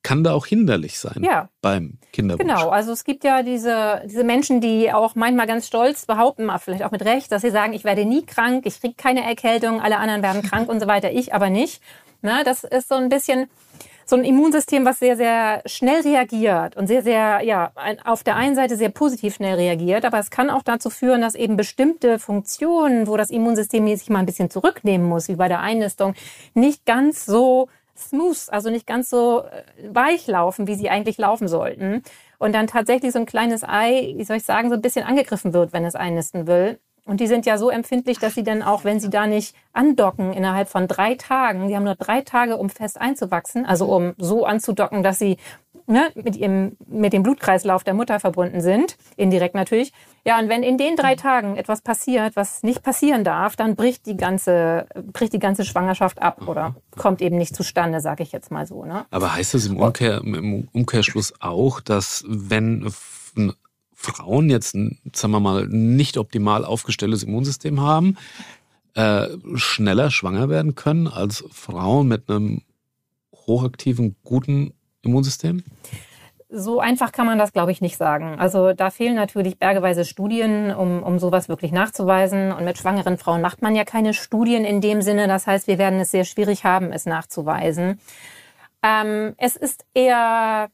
kann 0.03 0.23
da 0.23 0.33
auch 0.33 0.45
hinderlich 0.45 0.99
sein 0.99 1.23
ja. 1.23 1.49
beim 1.61 1.97
Kinderwunsch. 2.11 2.47
Genau, 2.47 2.69
also 2.69 2.91
es 2.91 3.03
gibt 3.03 3.23
ja 3.23 3.43
diese, 3.43 4.01
diese 4.05 4.23
Menschen, 4.23 4.61
die 4.61 4.91
auch 4.91 5.15
manchmal 5.15 5.47
ganz 5.47 5.67
stolz 5.67 6.05
behaupten, 6.05 6.49
vielleicht 6.59 6.83
auch 6.83 6.91
mit 6.91 7.05
Recht, 7.05 7.31
dass 7.31 7.41
sie 7.41 7.51
sagen, 7.51 7.73
ich 7.73 7.83
werde 7.83 8.05
nie 8.05 8.25
krank, 8.25 8.65
ich 8.65 8.79
kriege 8.79 8.95
keine 8.95 9.23
Erkältung, 9.23 9.81
alle 9.81 9.97
anderen 9.97 10.23
werden 10.23 10.41
krank 10.41 10.69
und 10.69 10.79
so 10.79 10.87
weiter, 10.87 11.11
ich 11.11 11.33
aber 11.33 11.49
nicht. 11.49 11.81
Na, 12.21 12.43
das 12.43 12.63
ist 12.63 12.89
so 12.89 12.95
ein 12.95 13.09
bisschen 13.09 13.47
so 14.05 14.17
ein 14.17 14.25
Immunsystem, 14.25 14.83
was 14.85 14.99
sehr, 14.99 15.15
sehr 15.15 15.61
schnell 15.65 16.01
reagiert 16.01 16.75
und 16.75 16.87
sehr, 16.87 17.01
sehr, 17.01 17.41
ja, 17.43 17.71
auf 18.03 18.23
der 18.23 18.35
einen 18.35 18.55
Seite 18.55 18.75
sehr 18.75 18.89
positiv 18.89 19.35
schnell 19.35 19.55
reagiert, 19.55 20.03
aber 20.03 20.19
es 20.19 20.29
kann 20.29 20.49
auch 20.49 20.63
dazu 20.63 20.89
führen, 20.89 21.21
dass 21.21 21.33
eben 21.33 21.55
bestimmte 21.55 22.19
Funktionen, 22.19 23.07
wo 23.07 23.15
das 23.15 23.29
Immunsystem 23.29 23.87
sich 23.87 24.09
mal 24.09 24.19
ein 24.19 24.25
bisschen 24.25 24.49
zurücknehmen 24.49 25.07
muss, 25.07 25.29
wie 25.29 25.35
bei 25.35 25.47
der 25.47 25.61
Einnistung, 25.61 26.13
nicht 26.53 26.85
ganz 26.85 27.25
so 27.25 27.69
smooth, 27.97 28.49
also 28.49 28.69
nicht 28.69 28.87
ganz 28.87 29.09
so 29.09 29.43
äh, 29.43 29.93
weich 29.93 30.27
laufen, 30.27 30.67
wie 30.67 30.75
sie 30.75 30.89
eigentlich 30.89 31.17
laufen 31.17 31.47
sollten. 31.47 32.03
Und 32.37 32.53
dann 32.53 32.67
tatsächlich 32.67 33.11
so 33.11 33.19
ein 33.19 33.25
kleines 33.25 33.63
Ei, 33.63 34.13
wie 34.17 34.23
soll 34.23 34.37
ich 34.37 34.43
sagen, 34.43 34.69
so 34.69 34.75
ein 34.75 34.81
bisschen 34.81 35.05
angegriffen 35.05 35.53
wird, 35.53 35.73
wenn 35.73 35.85
es 35.85 35.95
einnisten 35.95 36.47
will. 36.47 36.79
Und 37.05 37.19
die 37.19 37.27
sind 37.27 37.45
ja 37.45 37.57
so 37.57 37.69
empfindlich, 37.69 38.19
dass 38.19 38.35
sie 38.35 38.43
dann 38.43 38.61
auch, 38.61 38.83
wenn 38.83 38.99
sie 38.99 39.09
da 39.09 39.25
nicht 39.25 39.55
andocken 39.73 40.33
innerhalb 40.33 40.69
von 40.69 40.87
drei 40.87 41.15
Tagen, 41.15 41.67
die 41.67 41.75
haben 41.75 41.83
nur 41.83 41.95
drei 41.95 42.21
Tage, 42.21 42.57
um 42.57 42.69
fest 42.69 43.01
einzuwachsen, 43.01 43.65
also 43.65 43.87
um 43.87 44.13
so 44.17 44.45
anzudocken, 44.45 45.01
dass 45.01 45.17
sie 45.17 45.37
ne, 45.91 46.11
mit, 46.15 46.35
ihrem, 46.35 46.77
mit 46.87 47.13
dem 47.13 47.23
Blutkreislauf 47.23 47.83
der 47.83 47.93
Mutter 47.93 48.19
verbunden 48.19 48.61
sind, 48.61 48.97
indirekt 49.17 49.55
natürlich. 49.55 49.91
Ja, 50.25 50.39
und 50.39 50.49
wenn 50.49 50.63
in 50.63 50.77
den 50.77 50.95
drei 50.95 51.15
Tagen 51.15 51.57
etwas 51.57 51.81
passiert, 51.81 52.35
was 52.35 52.63
nicht 52.63 52.83
passieren 52.83 53.23
darf, 53.23 53.55
dann 53.55 53.75
bricht 53.75 54.05
die 54.05 54.17
ganze, 54.17 54.87
bricht 55.11 55.33
die 55.33 55.39
ganze 55.39 55.65
Schwangerschaft 55.65 56.21
ab 56.21 56.47
oder 56.47 56.75
kommt 56.97 57.21
eben 57.21 57.37
nicht 57.37 57.55
zustande, 57.55 58.01
sage 58.01 58.23
ich 58.23 58.31
jetzt 58.31 58.51
mal 58.51 58.65
so. 58.65 58.85
Ne? 58.85 59.05
Aber 59.11 59.35
heißt 59.35 59.53
das 59.53 59.65
im, 59.65 59.77
Umkehr, 59.77 60.21
im 60.21 60.67
Umkehrschluss 60.71 61.33
auch, 61.39 61.81
dass 61.81 62.23
wenn 62.27 62.91
Frauen 63.93 64.49
jetzt, 64.49 64.71
sagen 64.71 65.31
wir 65.31 65.39
mal, 65.39 65.67
nicht 65.67 66.17
optimal 66.17 66.65
aufgestelltes 66.65 67.23
Immunsystem 67.23 67.81
haben, 67.81 68.17
äh, 68.93 69.27
schneller 69.55 70.11
schwanger 70.11 70.49
werden 70.49 70.75
können 70.75 71.07
als 71.07 71.43
Frauen 71.51 72.07
mit 72.07 72.29
einem 72.29 72.61
hochaktiven, 73.33 74.15
guten 74.23 74.73
Immunsystem? 75.03 75.63
So 76.53 76.81
einfach 76.81 77.13
kann 77.13 77.25
man 77.25 77.37
das, 77.37 77.53
glaube 77.53 77.71
ich, 77.71 77.79
nicht 77.79 77.95
sagen. 77.95 78.37
Also 78.37 78.73
da 78.73 78.89
fehlen 78.89 79.15
natürlich 79.15 79.57
bergeweise 79.57 80.03
Studien, 80.03 80.75
um, 80.75 81.01
um 81.01 81.17
sowas 81.17 81.47
wirklich 81.47 81.71
nachzuweisen. 81.71 82.51
Und 82.51 82.65
mit 82.65 82.77
schwangeren 82.77 83.17
Frauen 83.17 83.41
macht 83.41 83.61
man 83.61 83.73
ja 83.73 83.85
keine 83.85 84.13
Studien 84.13 84.65
in 84.65 84.81
dem 84.81 85.01
Sinne. 85.01 85.27
Das 85.27 85.47
heißt, 85.47 85.67
wir 85.67 85.77
werden 85.77 86.01
es 86.01 86.11
sehr 86.11 86.25
schwierig 86.25 86.65
haben, 86.65 86.91
es 86.91 87.05
nachzuweisen. 87.05 88.01
Ähm, 88.83 89.33
es 89.37 89.55
ist 89.55 89.85
eher 89.93 90.69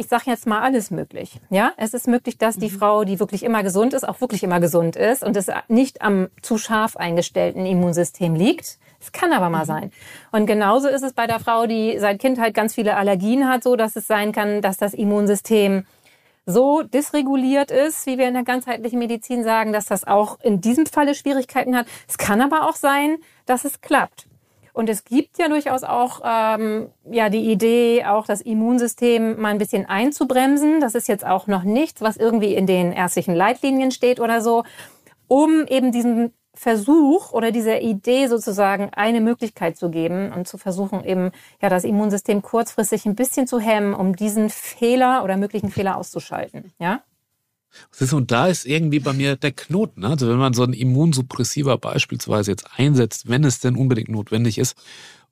ich 0.00 0.08
sage 0.08 0.24
jetzt 0.28 0.46
mal 0.46 0.62
alles 0.62 0.90
möglich. 0.90 1.38
Ja, 1.50 1.72
es 1.76 1.92
ist 1.92 2.08
möglich, 2.08 2.38
dass 2.38 2.56
die 2.56 2.70
mhm. 2.70 2.78
Frau, 2.78 3.04
die 3.04 3.20
wirklich 3.20 3.42
immer 3.42 3.62
gesund 3.62 3.92
ist, 3.92 4.08
auch 4.08 4.18
wirklich 4.22 4.42
immer 4.42 4.58
gesund 4.58 4.96
ist 4.96 5.22
und 5.22 5.36
es 5.36 5.48
nicht 5.68 6.00
am 6.00 6.28
zu 6.40 6.56
scharf 6.56 6.96
eingestellten 6.96 7.66
Immunsystem 7.66 8.34
liegt. 8.34 8.78
Es 9.00 9.12
kann 9.12 9.32
aber 9.32 9.48
mal 9.48 9.62
mhm. 9.62 9.66
sein. 9.66 9.92
Und 10.30 10.46
genauso 10.46 10.88
ist 10.88 11.02
es 11.02 11.12
bei 11.12 11.26
der 11.26 11.40
Frau, 11.40 11.66
die 11.66 11.98
seit 11.98 12.20
Kindheit 12.20 12.54
ganz 12.54 12.74
viele 12.74 12.96
Allergien 12.96 13.48
hat, 13.48 13.62
so 13.62 13.76
dass 13.76 13.96
es 13.96 14.06
sein 14.06 14.32
kann, 14.32 14.62
dass 14.62 14.76
das 14.76 14.94
Immunsystem 14.94 15.84
so 16.46 16.82
dysreguliert 16.82 17.70
ist, 17.70 18.06
wie 18.06 18.18
wir 18.18 18.28
in 18.28 18.34
der 18.34 18.44
ganzheitlichen 18.44 18.98
Medizin 18.98 19.44
sagen, 19.44 19.72
dass 19.72 19.86
das 19.86 20.06
auch 20.06 20.38
in 20.40 20.60
diesem 20.60 20.86
Falle 20.86 21.14
Schwierigkeiten 21.14 21.76
hat. 21.76 21.86
Es 22.08 22.18
kann 22.18 22.40
aber 22.40 22.68
auch 22.68 22.76
sein, 22.76 23.18
dass 23.46 23.64
es 23.64 23.80
klappt. 23.80 24.26
Und 24.72 24.88
es 24.88 25.04
gibt 25.04 25.38
ja 25.38 25.48
durchaus 25.48 25.82
auch 25.82 26.20
ähm, 26.24 26.90
ja 27.10 27.28
die 27.28 27.50
Idee, 27.50 28.04
auch 28.04 28.26
das 28.26 28.40
Immunsystem 28.40 29.40
mal 29.40 29.48
ein 29.48 29.58
bisschen 29.58 29.86
einzubremsen. 29.86 30.80
Das 30.80 30.94
ist 30.94 31.08
jetzt 31.08 31.26
auch 31.26 31.46
noch 31.46 31.64
nichts, 31.64 32.00
was 32.00 32.16
irgendwie 32.16 32.54
in 32.54 32.66
den 32.66 32.92
ärztlichen 32.92 33.34
Leitlinien 33.34 33.90
steht 33.90 34.20
oder 34.20 34.40
so, 34.40 34.64
um 35.26 35.66
eben 35.66 35.92
diesen 35.92 36.32
Versuch 36.60 37.32
oder 37.32 37.52
dieser 37.52 37.80
Idee 37.80 38.26
sozusagen 38.26 38.90
eine 38.92 39.22
Möglichkeit 39.22 39.78
zu 39.78 39.88
geben 39.88 40.30
und 40.30 40.46
zu 40.46 40.58
versuchen 40.58 41.02
eben 41.06 41.30
ja 41.62 41.70
das 41.70 41.84
Immunsystem 41.84 42.42
kurzfristig 42.42 43.06
ein 43.06 43.14
bisschen 43.14 43.46
zu 43.46 43.60
hemmen, 43.60 43.94
um 43.94 44.14
diesen 44.14 44.50
Fehler 44.50 45.24
oder 45.24 45.38
möglichen 45.38 45.70
Fehler 45.70 45.96
auszuschalten. 45.96 46.70
Ja. 46.78 47.02
Und 48.12 48.30
da 48.30 48.48
ist 48.48 48.66
irgendwie 48.66 49.00
bei 49.00 49.14
mir 49.14 49.36
der 49.36 49.52
Knoten. 49.52 50.04
Also 50.04 50.28
wenn 50.28 50.36
man 50.36 50.52
so 50.52 50.62
ein 50.62 50.74
Immunsuppressiver 50.74 51.78
beispielsweise 51.78 52.50
jetzt 52.50 52.66
einsetzt, 52.76 53.30
wenn 53.30 53.44
es 53.44 53.60
denn 53.60 53.74
unbedingt 53.74 54.10
notwendig 54.10 54.58
ist, 54.58 54.76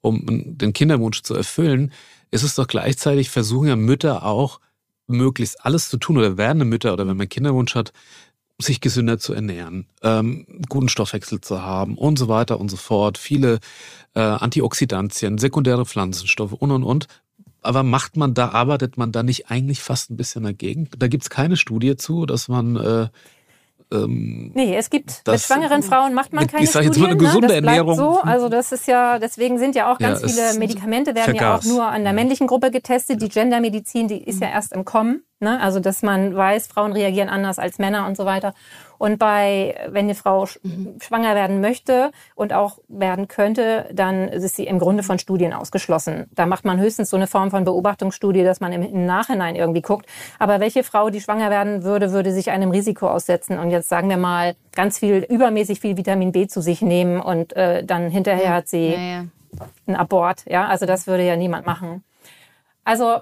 um 0.00 0.24
den 0.56 0.72
Kinderwunsch 0.72 1.20
zu 1.20 1.34
erfüllen, 1.34 1.92
ist 2.30 2.42
es 2.42 2.54
doch 2.54 2.66
gleichzeitig 2.66 3.28
versuchen 3.28 3.68
ja 3.68 3.76
Mütter 3.76 4.24
auch 4.24 4.60
möglichst 5.08 5.62
alles 5.62 5.90
zu 5.90 5.98
tun 5.98 6.16
oder 6.16 6.38
werdende 6.38 6.64
Mütter 6.64 6.94
oder 6.94 7.06
wenn 7.06 7.18
man 7.18 7.28
Kinderwunsch 7.28 7.74
hat, 7.74 7.92
sich 8.60 8.80
gesünder 8.80 9.18
zu 9.18 9.32
ernähren, 9.34 9.86
ähm, 10.02 10.46
guten 10.68 10.88
Stoffwechsel 10.88 11.40
zu 11.40 11.62
haben 11.62 11.96
und 11.96 12.18
so 12.18 12.28
weiter 12.28 12.58
und 12.58 12.70
so 12.70 12.76
fort. 12.76 13.16
Viele 13.16 13.60
äh, 14.14 14.20
Antioxidantien, 14.20 15.38
sekundäre 15.38 15.86
Pflanzenstoffe 15.86 16.54
und 16.54 16.72
und 16.72 16.82
und. 16.82 17.06
Aber 17.60 17.82
macht 17.82 18.16
man 18.16 18.34
da, 18.34 18.50
arbeitet 18.50 18.96
man 18.98 19.12
da 19.12 19.22
nicht 19.22 19.50
eigentlich 19.50 19.80
fast 19.80 20.10
ein 20.10 20.16
bisschen 20.16 20.44
dagegen? 20.44 20.88
Da 20.96 21.08
gibt 21.08 21.24
es 21.24 21.30
keine 21.30 21.56
Studie 21.56 21.96
zu, 21.96 22.26
dass 22.26 22.48
man 22.48 22.76
äh, 22.76 23.08
ähm, 23.90 24.50
nee, 24.54 24.76
es 24.76 24.90
gibt 24.90 25.22
mit 25.26 25.40
schwangeren 25.40 25.82
Frauen 25.82 26.12
macht 26.12 26.32
man 26.32 26.46
keine 26.46 26.64
ich 26.64 26.70
sag 26.70 26.84
jetzt 26.84 26.96
Studien. 26.96 27.16
Mal 27.16 27.20
eine 27.20 27.26
gesunde 27.26 27.48
ne? 27.48 27.54
das 27.54 27.64
Ernährung. 27.64 27.96
so. 27.96 28.20
Also 28.20 28.48
das 28.48 28.72
ist 28.72 28.86
ja, 28.86 29.18
deswegen 29.18 29.58
sind 29.58 29.74
ja 29.74 29.92
auch 29.92 29.98
ganz 29.98 30.20
ja, 30.20 30.28
viele 30.28 30.58
Medikamente 30.58 31.14
werden 31.14 31.36
vergaß. 31.36 31.64
ja 31.64 31.70
auch 31.70 31.74
nur 31.74 31.86
an 31.86 32.04
der 32.04 32.12
männlichen 32.12 32.46
Gruppe 32.46 32.70
getestet. 32.70 33.22
Die 33.22 33.28
Gendermedizin, 33.28 34.08
die 34.08 34.22
ist 34.22 34.40
ja 34.40 34.48
erst 34.48 34.72
im 34.72 34.84
Kommen. 34.84 35.22
Ne? 35.40 35.60
Also 35.60 35.78
dass 35.78 36.02
man 36.02 36.34
weiß, 36.34 36.66
Frauen 36.66 36.92
reagieren 36.92 37.28
anders 37.28 37.58
als 37.60 37.78
Männer 37.78 38.06
und 38.06 38.16
so 38.16 38.24
weiter. 38.24 38.54
Und 38.98 39.18
bei, 39.18 39.76
wenn 39.88 40.06
eine 40.06 40.16
Frau 40.16 40.46
mhm. 40.64 40.96
schwanger 41.00 41.36
werden 41.36 41.60
möchte 41.60 42.10
und 42.34 42.52
auch 42.52 42.78
werden 42.88 43.28
könnte, 43.28 43.88
dann 43.92 44.26
ist 44.26 44.56
sie 44.56 44.66
im 44.66 44.80
Grunde 44.80 45.04
von 45.04 45.20
Studien 45.20 45.52
ausgeschlossen. 45.52 46.26
Da 46.34 46.46
macht 46.46 46.64
man 46.64 46.80
höchstens 46.80 47.10
so 47.10 47.16
eine 47.16 47.28
Form 47.28 47.52
von 47.52 47.64
Beobachtungsstudie, 47.64 48.42
dass 48.42 48.58
man 48.58 48.72
im, 48.72 49.06
Nachhinein 49.06 49.54
irgendwie 49.54 49.82
guckt. 49.82 50.06
Aber 50.40 50.58
welche 50.58 50.82
Frau, 50.82 51.10
die 51.10 51.20
schwanger 51.20 51.50
werden 51.50 51.84
würde, 51.84 52.10
würde 52.10 52.32
sich 52.32 52.50
einem 52.50 52.72
Risiko 52.72 53.08
aussetzen 53.08 53.58
und 53.58 53.70
jetzt 53.70 53.88
sagen 53.88 54.08
wir 54.08 54.16
mal 54.16 54.56
ganz 54.74 54.98
viel, 54.98 55.24
übermäßig 55.28 55.78
viel 55.78 55.96
Vitamin 55.96 56.32
B 56.32 56.48
zu 56.48 56.60
sich 56.60 56.82
nehmen 56.82 57.20
und 57.20 57.54
äh, 57.54 57.84
dann 57.84 58.10
hinterher 58.10 58.52
hat 58.52 58.66
sie 58.66 58.88
ja, 58.88 58.98
ja. 58.98 59.24
einen 59.86 59.96
Abort. 59.96 60.44
Ja, 60.48 60.66
also 60.66 60.84
das 60.84 61.06
würde 61.06 61.24
ja 61.24 61.36
niemand 61.36 61.64
machen. 61.64 62.02
Also 62.82 63.18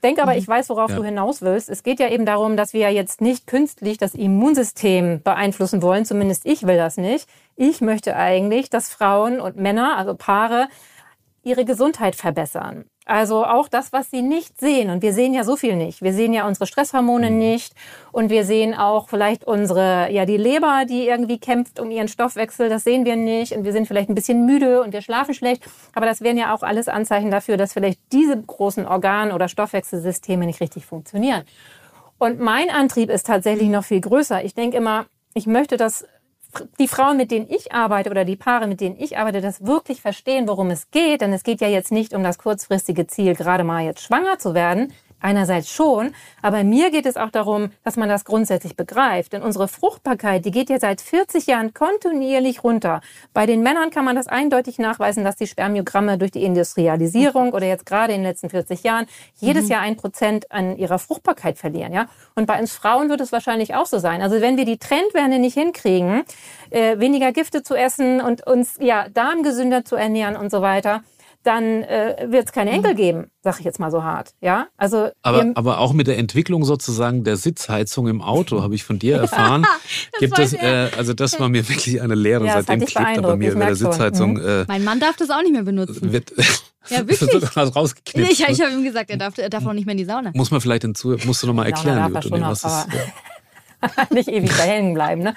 denke 0.00 0.22
aber, 0.22 0.36
ich 0.36 0.46
weiß, 0.46 0.68
worauf 0.70 0.90
ja. 0.90 0.96
du 0.96 1.04
hinaus 1.04 1.42
willst. 1.42 1.68
Es 1.68 1.82
geht 1.82 2.00
ja 2.00 2.08
eben 2.08 2.26
darum, 2.26 2.56
dass 2.56 2.72
wir 2.72 2.90
jetzt 2.90 3.20
nicht 3.20 3.46
künstlich 3.46 3.98
das 3.98 4.14
Immunsystem 4.14 5.22
beeinflussen 5.22 5.82
wollen. 5.82 6.04
Zumindest 6.04 6.46
ich 6.46 6.66
will 6.66 6.76
das 6.76 6.96
nicht. 6.96 7.28
Ich 7.56 7.80
möchte 7.80 8.16
eigentlich, 8.16 8.70
dass 8.70 8.88
Frauen 8.90 9.40
und 9.40 9.56
Männer, 9.56 9.96
also 9.96 10.14
Paare, 10.14 10.68
ihre 11.42 11.64
Gesundheit 11.64 12.16
verbessern. 12.16 12.84
Also 13.10 13.44
auch 13.44 13.66
das, 13.66 13.92
was 13.92 14.08
sie 14.08 14.22
nicht 14.22 14.60
sehen. 14.60 14.88
Und 14.88 15.02
wir 15.02 15.12
sehen 15.12 15.34
ja 15.34 15.42
so 15.42 15.56
viel 15.56 15.74
nicht. 15.74 16.00
Wir 16.00 16.12
sehen 16.12 16.32
ja 16.32 16.46
unsere 16.46 16.68
Stresshormone 16.68 17.28
mhm. 17.28 17.38
nicht. 17.38 17.74
Und 18.12 18.30
wir 18.30 18.44
sehen 18.44 18.72
auch 18.72 19.08
vielleicht 19.08 19.42
unsere, 19.42 20.12
ja, 20.12 20.26
die 20.26 20.36
Leber, 20.36 20.84
die 20.88 21.08
irgendwie 21.08 21.40
kämpft 21.40 21.80
um 21.80 21.90
ihren 21.90 22.06
Stoffwechsel. 22.06 22.68
Das 22.68 22.84
sehen 22.84 23.04
wir 23.04 23.16
nicht. 23.16 23.50
Und 23.50 23.64
wir 23.64 23.72
sind 23.72 23.88
vielleicht 23.88 24.10
ein 24.10 24.14
bisschen 24.14 24.46
müde 24.46 24.80
und 24.80 24.92
wir 24.92 25.02
schlafen 25.02 25.34
schlecht. 25.34 25.64
Aber 25.92 26.06
das 26.06 26.20
wären 26.20 26.38
ja 26.38 26.54
auch 26.54 26.62
alles 26.62 26.86
Anzeichen 26.86 27.32
dafür, 27.32 27.56
dass 27.56 27.72
vielleicht 27.72 27.98
diese 28.12 28.40
großen 28.40 28.86
Organ- 28.86 29.32
oder 29.32 29.48
Stoffwechselsysteme 29.48 30.46
nicht 30.46 30.60
richtig 30.60 30.86
funktionieren. 30.86 31.42
Und 32.18 32.38
mein 32.38 32.70
Antrieb 32.70 33.10
ist 33.10 33.26
tatsächlich 33.26 33.70
noch 33.70 33.82
viel 33.82 34.00
größer. 34.00 34.44
Ich 34.44 34.54
denke 34.54 34.76
immer, 34.76 35.06
ich 35.34 35.48
möchte, 35.48 35.76
dass 35.76 36.06
die 36.78 36.88
Frauen, 36.88 37.16
mit 37.16 37.30
denen 37.30 37.48
ich 37.48 37.72
arbeite 37.72 38.10
oder 38.10 38.24
die 38.24 38.36
Paare, 38.36 38.66
mit 38.66 38.80
denen 38.80 38.96
ich 38.98 39.18
arbeite, 39.18 39.40
das 39.40 39.64
wirklich 39.64 40.00
verstehen, 40.00 40.48
worum 40.48 40.70
es 40.70 40.90
geht. 40.90 41.20
Denn 41.20 41.32
es 41.32 41.42
geht 41.42 41.60
ja 41.60 41.68
jetzt 41.68 41.92
nicht 41.92 42.14
um 42.14 42.22
das 42.22 42.38
kurzfristige 42.38 43.06
Ziel, 43.06 43.34
gerade 43.34 43.64
mal 43.64 43.84
jetzt 43.84 44.02
schwanger 44.02 44.38
zu 44.38 44.54
werden, 44.54 44.92
Einerseits 45.20 45.70
schon, 45.70 46.14
aber 46.42 46.64
mir 46.64 46.90
geht 46.90 47.06
es 47.06 47.16
auch 47.16 47.30
darum, 47.30 47.70
dass 47.84 47.96
man 47.96 48.08
das 48.08 48.24
grundsätzlich 48.24 48.76
begreift. 48.76 49.32
Denn 49.32 49.42
unsere 49.42 49.68
Fruchtbarkeit, 49.68 50.44
die 50.44 50.50
geht 50.50 50.70
ja 50.70 50.80
seit 50.80 51.00
40 51.00 51.46
Jahren 51.46 51.74
kontinuierlich 51.74 52.64
runter. 52.64 53.00
Bei 53.34 53.46
den 53.46 53.62
Männern 53.62 53.90
kann 53.90 54.04
man 54.04 54.16
das 54.16 54.26
eindeutig 54.26 54.78
nachweisen, 54.78 55.22
dass 55.24 55.36
die 55.36 55.46
Spermiogramme 55.46 56.16
durch 56.16 56.30
die 56.30 56.44
Industrialisierung 56.44 57.52
oder 57.52 57.66
jetzt 57.66 57.86
gerade 57.86 58.12
in 58.12 58.20
den 58.20 58.28
letzten 58.28 58.48
40 58.50 58.82
Jahren 58.82 59.06
jedes 59.36 59.64
mhm. 59.64 59.70
Jahr 59.70 59.80
ein 59.82 59.96
Prozent 59.96 60.50
an 60.50 60.76
ihrer 60.76 60.98
Fruchtbarkeit 60.98 61.58
verlieren. 61.58 61.92
Ja? 61.92 62.06
Und 62.34 62.46
bei 62.46 62.58
uns 62.58 62.72
Frauen 62.72 63.10
wird 63.10 63.20
es 63.20 63.32
wahrscheinlich 63.32 63.74
auch 63.74 63.86
so 63.86 63.98
sein. 63.98 64.22
Also 64.22 64.40
wenn 64.40 64.56
wir 64.56 64.64
die 64.64 64.78
Trendwende 64.78 65.38
nicht 65.38 65.54
hinkriegen, 65.54 66.22
äh, 66.70 66.98
weniger 66.98 67.32
Gifte 67.32 67.62
zu 67.62 67.74
essen 67.74 68.20
und 68.20 68.46
uns 68.46 68.76
ja 68.80 69.08
darmgesünder 69.08 69.84
zu 69.84 69.96
ernähren 69.96 70.36
und 70.36 70.50
so 70.50 70.62
weiter, 70.62 71.02
dann 71.42 71.82
äh, 71.84 72.26
wird 72.28 72.46
es 72.46 72.52
keine 72.52 72.70
Enkel 72.70 72.92
mhm. 72.92 72.96
geben, 72.96 73.30
sag 73.42 73.58
ich 73.58 73.64
jetzt 73.64 73.80
mal 73.80 73.90
so 73.90 74.04
hart. 74.04 74.34
Ja, 74.40 74.68
also 74.76 75.10
aber, 75.22 75.50
aber 75.54 75.78
auch 75.78 75.94
mit 75.94 76.06
der 76.06 76.18
Entwicklung 76.18 76.64
sozusagen 76.64 77.24
der 77.24 77.36
Sitzheizung 77.36 78.08
im 78.08 78.20
Auto 78.20 78.62
habe 78.62 78.74
ich 78.74 78.84
von 78.84 78.98
dir 78.98 79.16
erfahren. 79.20 79.66
gibt 80.18 80.38
es 80.38 80.52
äh, 80.52 80.90
also 80.96 81.14
das 81.14 81.40
war 81.40 81.48
mir 81.48 81.66
wirklich 81.68 82.02
eine 82.02 82.14
Lehre. 82.14 82.46
Ja, 82.46 82.62
Seitdem 82.62 82.86
klebt 82.86 83.16
er 83.16 83.22
bei 83.22 83.36
mir 83.36 83.52
über 83.52 83.66
der 83.66 83.76
Sitzheizung. 83.76 84.34
Mhm. 84.34 84.46
Äh, 84.46 84.64
mein 84.68 84.84
Mann 84.84 85.00
darf 85.00 85.16
das 85.16 85.30
auch 85.30 85.40
nicht 85.42 85.52
mehr 85.52 85.62
benutzen. 85.62 86.12
Wird, 86.12 86.32
ja, 86.88 87.08
wirklich. 87.08 87.56
Rausgeknipst. 87.56 88.32
Ich, 88.32 88.46
ich 88.46 88.60
habe 88.60 88.72
ihm 88.72 88.84
gesagt, 88.84 89.10
er 89.10 89.16
darf, 89.16 89.38
er 89.38 89.48
darf 89.48 89.64
auch 89.64 89.72
nicht 89.72 89.86
mehr 89.86 89.92
in 89.92 89.98
die 89.98 90.04
Sauna. 90.04 90.32
Muss 90.34 90.50
man 90.50 90.60
vielleicht 90.60 90.82
hinzu, 90.82 91.16
musst 91.24 91.42
du 91.42 91.46
noch 91.46 91.54
mal 91.54 91.66
erklären, 91.66 92.06
liebe 92.06 92.20
Toni, 92.20 92.42
was 92.42 92.64
ist. 92.64 92.86
nicht 94.10 94.28
ewig 94.28 94.50
da 94.54 94.64
hängen 94.64 94.92
bleiben. 94.92 95.22
Ne? 95.22 95.34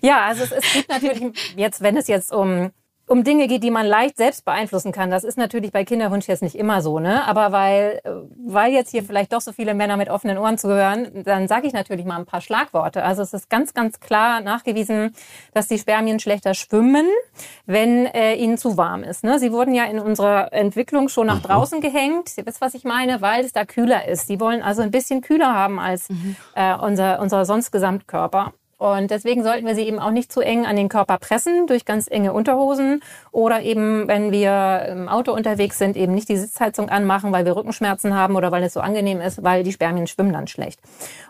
Ja, 0.00 0.24
also 0.26 0.44
es, 0.44 0.52
es 0.52 0.72
gibt 0.72 0.88
natürlich 0.88 1.22
jetzt, 1.56 1.82
wenn 1.82 1.98
es 1.98 2.06
jetzt 2.06 2.32
um 2.32 2.70
um 3.06 3.22
Dinge 3.22 3.48
geht, 3.48 3.62
die 3.62 3.70
man 3.70 3.86
leicht 3.86 4.16
selbst 4.16 4.44
beeinflussen 4.44 4.92
kann. 4.92 5.10
Das 5.10 5.24
ist 5.24 5.36
natürlich 5.36 5.72
bei 5.72 5.84
Kinderwunsch 5.84 6.26
jetzt 6.26 6.42
nicht 6.42 6.54
immer 6.54 6.80
so, 6.80 6.98
ne? 6.98 7.26
Aber 7.26 7.52
weil, 7.52 8.00
äh, 8.04 8.10
weil 8.46 8.72
jetzt 8.72 8.90
hier 8.90 9.04
vielleicht 9.04 9.32
doch 9.32 9.42
so 9.42 9.52
viele 9.52 9.74
Männer 9.74 9.96
mit 9.96 10.08
offenen 10.08 10.38
Ohren 10.38 10.56
zuhören, 10.56 11.24
dann 11.24 11.46
sage 11.46 11.66
ich 11.66 11.74
natürlich 11.74 12.06
mal 12.06 12.18
ein 12.18 12.24
paar 12.24 12.40
Schlagworte. 12.40 13.04
Also 13.04 13.22
es 13.22 13.34
ist 13.34 13.50
ganz, 13.50 13.74
ganz 13.74 14.00
klar 14.00 14.40
nachgewiesen, 14.40 15.14
dass 15.52 15.68
die 15.68 15.78
Spermien 15.78 16.18
schlechter 16.18 16.54
schwimmen, 16.54 17.06
wenn 17.66 18.06
äh, 18.06 18.34
ihnen 18.36 18.56
zu 18.56 18.76
warm 18.78 19.02
ist. 19.02 19.22
Ne? 19.22 19.38
Sie 19.38 19.52
wurden 19.52 19.74
ja 19.74 19.84
in 19.84 19.98
unserer 19.98 20.52
Entwicklung 20.52 21.08
schon 21.08 21.26
nach 21.26 21.42
draußen 21.42 21.80
gehängt. 21.80 22.36
Ihr 22.38 22.46
wisst, 22.46 22.60
was 22.62 22.74
ich 22.74 22.84
meine, 22.84 23.20
weil 23.20 23.44
es 23.44 23.52
da 23.52 23.64
kühler 23.64 24.08
ist. 24.08 24.30
Die 24.30 24.40
wollen 24.40 24.62
also 24.62 24.80
ein 24.80 24.90
bisschen 24.90 25.20
kühler 25.20 25.52
haben 25.52 25.78
als 25.78 26.08
mhm. 26.08 26.36
äh, 26.54 26.74
unser, 26.74 27.20
unser 27.20 27.44
sonst 27.44 27.70
Gesamtkörper. 27.70 28.54
Und 28.78 29.10
deswegen 29.10 29.42
sollten 29.42 29.66
wir 29.66 29.74
sie 29.74 29.82
eben 29.82 29.98
auch 29.98 30.10
nicht 30.10 30.32
zu 30.32 30.40
eng 30.40 30.66
an 30.66 30.76
den 30.76 30.88
Körper 30.88 31.18
pressen 31.18 31.66
durch 31.66 31.84
ganz 31.84 32.08
enge 32.10 32.32
Unterhosen 32.32 33.02
oder 33.32 33.62
eben, 33.62 34.08
wenn 34.08 34.32
wir 34.32 34.86
im 34.90 35.08
Auto 35.08 35.32
unterwegs 35.32 35.78
sind, 35.78 35.96
eben 35.96 36.14
nicht 36.14 36.28
die 36.28 36.36
Sitzheizung 36.36 36.88
anmachen, 36.88 37.32
weil 37.32 37.44
wir 37.44 37.56
Rückenschmerzen 37.56 38.14
haben 38.14 38.36
oder 38.36 38.52
weil 38.52 38.62
es 38.62 38.74
so 38.74 38.80
angenehm 38.80 39.20
ist, 39.20 39.42
weil 39.42 39.62
die 39.62 39.72
Spermien 39.72 40.06
schwimmen 40.06 40.32
dann 40.32 40.46
schlecht. 40.46 40.80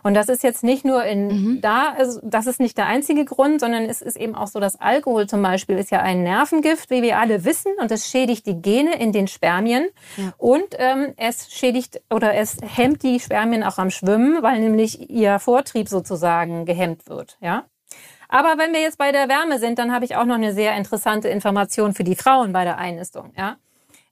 Und 0.03 0.15
das 0.15 0.29
ist 0.29 0.43
jetzt 0.43 0.63
nicht 0.63 0.85
nur 0.85 1.03
in 1.03 1.27
mhm. 1.27 1.61
da, 1.61 1.93
also 1.97 2.19
das 2.23 2.47
ist 2.47 2.59
nicht 2.59 2.77
der 2.77 2.87
einzige 2.87 3.25
Grund, 3.25 3.59
sondern 3.59 3.83
es 3.85 4.01
ist 4.01 4.17
eben 4.17 4.35
auch 4.35 4.47
so, 4.47 4.59
dass 4.59 4.79
Alkohol 4.79 5.27
zum 5.27 5.41
Beispiel 5.41 5.77
ist 5.77 5.91
ja 5.91 6.01
ein 6.01 6.23
Nervengift, 6.23 6.89
wie 6.89 7.01
wir 7.01 7.19
alle 7.19 7.45
wissen, 7.45 7.71
und 7.79 7.91
es 7.91 8.07
schädigt 8.09 8.45
die 8.47 8.61
Gene 8.61 8.99
in 8.99 9.11
den 9.11 9.27
Spermien 9.27 9.87
ja. 10.17 10.33
und 10.37 10.75
ähm, 10.77 11.13
es 11.17 11.51
schädigt 11.51 12.01
oder 12.09 12.35
es 12.35 12.57
hemmt 12.61 13.03
die 13.03 13.19
Spermien 13.19 13.63
auch 13.63 13.77
am 13.77 13.89
Schwimmen, 13.89 14.41
weil 14.41 14.59
nämlich 14.59 15.09
ihr 15.09 15.39
Vortrieb 15.39 15.89
sozusagen 15.89 16.65
gehemmt 16.65 17.07
wird 17.07 17.34
ja. 17.41 17.65
Aber 18.27 18.57
wenn 18.57 18.73
wir 18.73 18.81
jetzt 18.81 18.97
bei 18.97 19.11
der 19.11 19.29
Wärme 19.29 19.59
sind, 19.59 19.77
dann 19.79 19.93
habe 19.93 20.05
ich 20.05 20.15
auch 20.15 20.25
noch 20.25 20.35
eine 20.35 20.53
sehr 20.53 20.75
interessante 20.75 21.29
Information 21.29 21.93
für 21.93 22.03
die 22.03 22.15
Frauen 22.15 22.53
bei 22.53 22.63
der 22.63 22.77
Einnistung, 22.77 23.31
ja. 23.37 23.57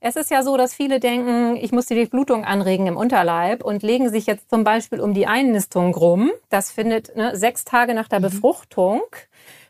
Es 0.06 0.18
ist 0.18 0.30
ja 0.30 0.44
so, 0.44 0.58
dass 0.58 0.74
viele 0.74 1.00
denken, 1.00 1.56
ich 1.56 1.72
muss 1.72 1.86
die 1.86 1.96
Durchblutung 1.96 2.44
anregen 2.44 2.88
im 2.88 2.98
Unterleib 2.98 3.64
und 3.64 3.84
legen 3.84 4.10
sich 4.10 4.26
jetzt 4.26 4.50
zum 4.50 4.66
Beispiel 4.66 5.00
um 5.00 5.14
die 5.14 5.28
Einnistung 5.28 5.96
rum. 5.96 6.30
Das 6.50 6.72
findet 6.72 7.16
ne, 7.16 7.38
sechs 7.38 7.64
Tage 7.64 7.94
nach 7.94 8.10
der 8.10 8.20
mhm. 8.20 8.24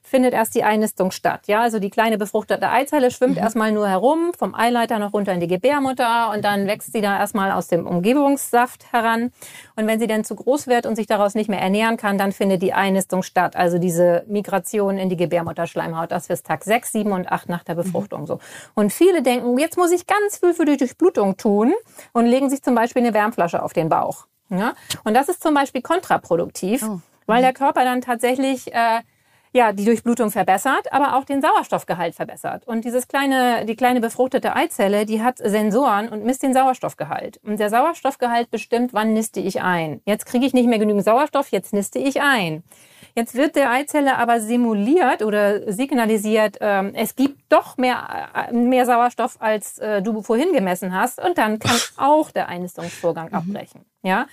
Findet 0.05 0.33
erst 0.33 0.53
die 0.53 0.63
Einnistung 0.63 1.11
statt. 1.11 1.47
Ja, 1.47 1.61
also 1.61 1.79
die 1.79 1.89
kleine 1.89 2.17
befruchtete 2.17 2.69
Eizelle 2.69 3.09
schwimmt 3.09 3.37
mhm. 3.37 3.43
erstmal 3.43 3.71
nur 3.71 3.87
herum, 3.87 4.31
vom 4.37 4.53
Eileiter 4.53 4.99
noch 4.99 5.13
runter 5.13 5.31
in 5.33 5.39
die 5.39 5.47
Gebärmutter 5.47 6.31
und 6.31 6.43
dann 6.43 6.67
wächst 6.67 6.91
sie 6.91 7.01
da 7.01 7.17
erstmal 7.17 7.51
aus 7.51 7.67
dem 7.67 7.87
Umgebungssaft 7.87 8.91
heran. 8.91 9.31
Und 9.75 9.87
wenn 9.87 9.99
sie 9.99 10.07
dann 10.07 10.23
zu 10.23 10.35
groß 10.35 10.67
wird 10.67 10.85
und 10.85 10.97
sich 10.97 11.07
daraus 11.07 11.35
nicht 11.35 11.49
mehr 11.49 11.61
ernähren 11.61 11.97
kann, 11.97 12.17
dann 12.17 12.33
findet 12.33 12.61
die 12.61 12.73
Einnistung 12.73 13.23
statt. 13.23 13.55
Also 13.55 13.79
diese 13.79 14.25
Migration 14.27 14.97
in 14.97 15.09
die 15.09 15.17
Gebärmutterschleimhaut. 15.17 16.11
Das 16.11 16.27
ist 16.27 16.45
Tag 16.45 16.63
6, 16.63 16.91
7 16.91 17.11
und 17.11 17.31
8 17.31 17.47
nach 17.49 17.63
der 17.63 17.75
Befruchtung 17.75 18.21
mhm. 18.21 18.27
so. 18.27 18.39
Und 18.73 18.91
viele 18.91 19.21
denken, 19.21 19.57
jetzt 19.57 19.77
muss 19.77 19.91
ich 19.91 20.05
ganz 20.05 20.37
viel 20.37 20.53
für 20.53 20.65
die 20.65 20.77
Durchblutung 20.77 21.37
tun 21.37 21.73
und 22.11 22.25
legen 22.25 22.49
sich 22.49 22.61
zum 22.61 22.75
Beispiel 22.75 23.03
eine 23.03 23.13
Wärmflasche 23.13 23.63
auf 23.63 23.73
den 23.73 23.89
Bauch. 23.89 24.27
Ja? 24.49 24.73
Und 25.03 25.13
das 25.13 25.29
ist 25.29 25.41
zum 25.41 25.53
Beispiel 25.53 25.81
kontraproduktiv, 25.81 26.83
Oh. 26.83 26.99
weil 27.25 27.41
der 27.41 27.53
Körper 27.53 27.83
dann 27.83 28.01
tatsächlich 28.01 28.73
äh, 28.73 28.99
ja, 29.53 29.71
die 29.71 29.85
Durchblutung 29.85 30.31
verbessert, 30.31 30.91
aber 30.91 31.15
auch 31.15 31.25
den 31.25 31.41
Sauerstoffgehalt 31.41 32.15
verbessert. 32.15 32.67
Und 32.67 32.85
dieses 32.85 33.07
kleine, 33.07 33.65
die 33.65 33.75
kleine 33.75 34.01
befruchtete 34.01 34.55
Eizelle, 34.55 35.05
die 35.05 35.21
hat 35.21 35.37
Sensoren 35.37 36.09
und 36.09 36.25
misst 36.25 36.41
den 36.41 36.55
Sauerstoffgehalt. 36.55 37.39
Und 37.43 37.59
der 37.59 37.69
Sauerstoffgehalt 37.69 38.49
bestimmt, 38.49 38.93
wann 38.93 39.13
niste 39.13 39.39
ich 39.39 39.61
ein. 39.61 40.01
Jetzt 40.05 40.25
kriege 40.25 40.45
ich 40.45 40.53
nicht 40.53 40.67
mehr 40.67 40.79
genügend 40.79 41.05
Sauerstoff, 41.05 41.49
jetzt 41.51 41.71
niste 41.71 41.99
ich 41.99 42.21
ein. 42.21 42.63
Jetzt 43.15 43.35
wird 43.35 43.55
der 43.55 43.69
Eizelle 43.69 44.17
aber 44.17 44.41
simuliert 44.41 45.21
oder 45.21 45.71
signalisiert, 45.71 46.57
ähm, 46.61 46.93
es 46.95 47.15
gibt 47.15 47.39
doch 47.49 47.77
mehr, 47.77 48.29
äh, 48.49 48.51
mehr 48.51 48.87
Sauerstoff, 48.87 49.35
als 49.39 49.77
äh, 49.77 50.01
du 50.01 50.23
vorhin 50.23 50.51
gemessen 50.51 50.95
hast. 50.95 51.23
Und 51.23 51.37
dann 51.37 51.59
kann 51.59 51.77
auch 51.97 52.31
der 52.31 52.49
Einnistungsvorgang 52.49 53.31
abbrechen. 53.31 53.85
Ja, 54.01 54.25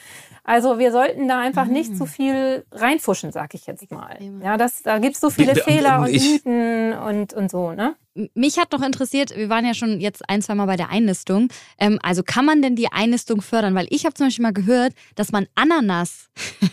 also 0.51 0.79
wir 0.79 0.91
sollten 0.91 1.29
da 1.29 1.39
einfach 1.41 1.67
nicht 1.67 1.97
zu 1.97 2.07
viel 2.07 2.65
reinfuschen, 2.73 3.31
sag 3.31 3.55
ich 3.55 3.67
jetzt 3.67 3.91
mal. 3.91 4.19
Ja, 4.43 4.57
das, 4.57 4.83
da 4.83 4.99
gibt's 4.99 5.21
so 5.21 5.31
viele 5.31 5.53
Ich- 5.53 5.63
Fehler 5.63 6.01
und 6.01 6.09
ich- 6.09 6.45
Mythen 6.45 6.93
und, 6.95 7.33
und 7.35 7.51
so, 7.51 7.73
ne? 7.73 7.95
Mich 8.35 8.59
hat 8.59 8.73
noch 8.73 8.83
interessiert, 8.83 9.37
wir 9.37 9.49
waren 9.49 9.65
ja 9.65 9.75
schon 9.75 10.01
jetzt 10.01 10.29
ein, 10.29 10.43
zwei 10.43 10.57
Mal 10.57 10.67
bei 10.67 10.77
der 10.77 10.91
Einnistung. 10.91 11.49
Ähm, 11.79 11.99
also 12.03 12.23
kann 12.25 12.45
man 12.45 12.61
denn 12.63 12.75
die 12.75 12.91
Einnistung 12.91 13.41
fördern? 13.43 13.75
Weil 13.77 13.87
ich 13.91 14.05
habe 14.05 14.15
zum 14.15 14.27
Beispiel 14.27 14.43
mal 14.43 14.53
gehört, 14.53 14.93
dass 15.15 15.31
man 15.31 15.47
Ananas 15.55 16.29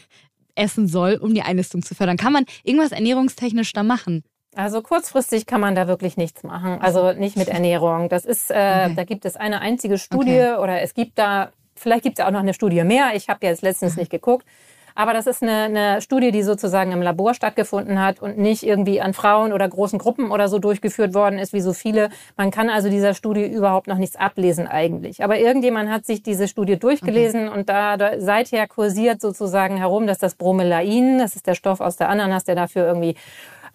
essen 0.56 0.88
soll, 0.88 1.16
um 1.22 1.34
die 1.34 1.44
Einnistung 1.44 1.84
zu 1.84 1.94
fördern. 1.96 2.18
Kann 2.18 2.34
man 2.34 2.46
irgendwas 2.64 2.92
ernährungstechnisch 2.92 3.74
da 3.74 3.84
machen? 3.84 4.24
Also 4.56 4.82
kurzfristig 4.82 5.46
kann 5.46 5.62
man 5.62 5.76
da 5.76 5.88
wirklich 5.88 6.18
nichts 6.18 6.42
machen. 6.44 6.80
Also 6.82 7.14
nicht 7.14 7.38
mit 7.38 7.48
Ernährung. 7.58 8.10
Das 8.10 8.26
ist, 8.26 8.50
äh, 8.50 8.54
Okay. 8.86 8.94
da 8.96 9.04
gibt 9.04 9.26
es 9.26 9.36
eine 9.36 9.62
einzige 9.62 10.00
Studie 10.00 10.56
oder 10.60 10.82
es 10.82 10.96
gibt 10.96 11.20
da, 11.20 11.52
vielleicht 11.80 12.04
gibt 12.04 12.20
es 12.20 12.26
auch 12.26 12.32
noch 12.32 12.40
eine 12.40 12.54
Studie 12.54 12.84
mehr. 12.84 13.12
Ich 13.14 13.30
habe 13.30 13.46
jetzt 13.46 13.62
letztens 13.62 13.98
nicht 13.98 14.12
geguckt. 14.12 14.46
Aber 14.98 15.14
das 15.14 15.28
ist 15.28 15.44
eine, 15.44 15.66
eine 15.66 16.02
Studie, 16.02 16.32
die 16.32 16.42
sozusagen 16.42 16.92
im 16.92 17.04
Labor 17.04 17.36
stattgefunden 17.36 18.02
hat 18.02 18.20
und 18.20 18.40
nicht 18.40 18.64
irgendwie 18.64 19.00
an 19.00 19.14
Frauen 19.14 19.54
oder 19.54 19.70
großen 19.70 20.00
Gruppen 20.00 20.32
oder 20.32 20.48
so 20.48 20.58
durchgeführt 20.58 21.14
worden 21.14 21.38
ist, 21.38 21.54
wie 21.54 21.62
so 21.62 21.74
viele. 21.74 22.10
Man 22.36 22.50
kann 22.50 22.68
also 22.68 22.90
dieser 22.90 23.14
Studie 23.14 23.46
überhaupt 23.46 23.86
noch 23.86 24.00
nichts 24.00 24.16
ablesen 24.16 24.66
eigentlich. 24.66 25.24
Aber 25.24 25.38
irgendjemand 25.38 25.92
hat 25.92 26.08
sich 26.08 26.24
diese 26.24 26.48
Studie 26.48 26.80
durchgelesen 26.80 27.48
und 27.48 27.70
da, 27.70 27.96
da 27.96 28.20
seither 28.20 28.68
kursiert 28.68 29.22
sozusagen 29.22 29.78
herum, 29.78 30.08
dass 30.08 30.18
das 30.18 30.34
Bromelain, 30.34 31.20
das 31.20 31.36
ist 31.36 31.46
der 31.46 31.54
Stoff 31.54 31.80
aus 31.80 31.98
der 31.98 32.10
Ananas, 32.10 32.46
der 32.46 32.56
dafür 32.56 32.88
irgendwie 32.88 33.14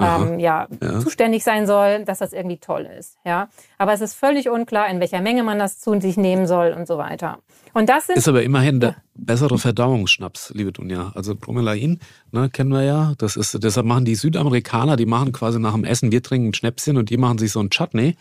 ähm, 0.01 0.39
ja, 0.39 0.67
Ja. 0.83 1.01
zuständig 1.01 1.45
sein 1.45 1.67
soll, 1.67 2.05
dass 2.05 2.19
das 2.19 2.33
irgendwie 2.33 2.59
toll 2.59 2.89
ist. 2.99 3.17
Ja, 3.25 3.49
aber 3.79 3.93
es 3.93 4.01
ist 4.01 4.15
völlig 4.15 4.49
unklar, 4.49 4.89
in 4.89 5.01
welcher 5.01 5.21
Menge 5.21 5.43
man 5.43 5.59
das 5.59 5.79
zu 5.79 5.99
sich 6.01 6.17
nehmen 6.17 6.47
soll 6.47 6.73
und 6.73 6.87
so 6.87 6.99
weiter. 6.99 7.39
Und 7.75 7.89
das 7.89 8.07
sind 8.07 8.17
Ist 8.17 8.29
aber 8.29 8.43
immerhin 8.43 8.81
der 8.81 8.97
bessere 9.15 9.59
Verdauungsschnaps, 9.59 10.53
liebe 10.55 10.73
Dunja. 10.73 11.13
Also 11.15 11.35
Bromelain, 11.37 11.99
ne, 12.31 12.49
kennen 12.49 12.71
wir 12.73 12.83
ja. 12.83 13.13
Das 13.19 13.37
ist, 13.37 13.63
deshalb 13.63 13.87
machen 13.87 14.05
die 14.07 14.15
Südamerikaner, 14.15 14.97
die 14.97 15.05
machen 15.07 15.33
quasi 15.33 15.59
nach 15.59 15.75
dem 15.75 15.85
Essen, 15.85 16.11
wir 16.13 16.23
trinken 16.23 16.49
ein 16.49 16.55
Schnäpschen 16.55 16.97
und 16.97 17.11
die 17.11 17.19
machen 17.19 17.37
sich 17.39 17.53
so 17.53 17.61
ein 17.61 17.69
Chutney. 17.71 18.17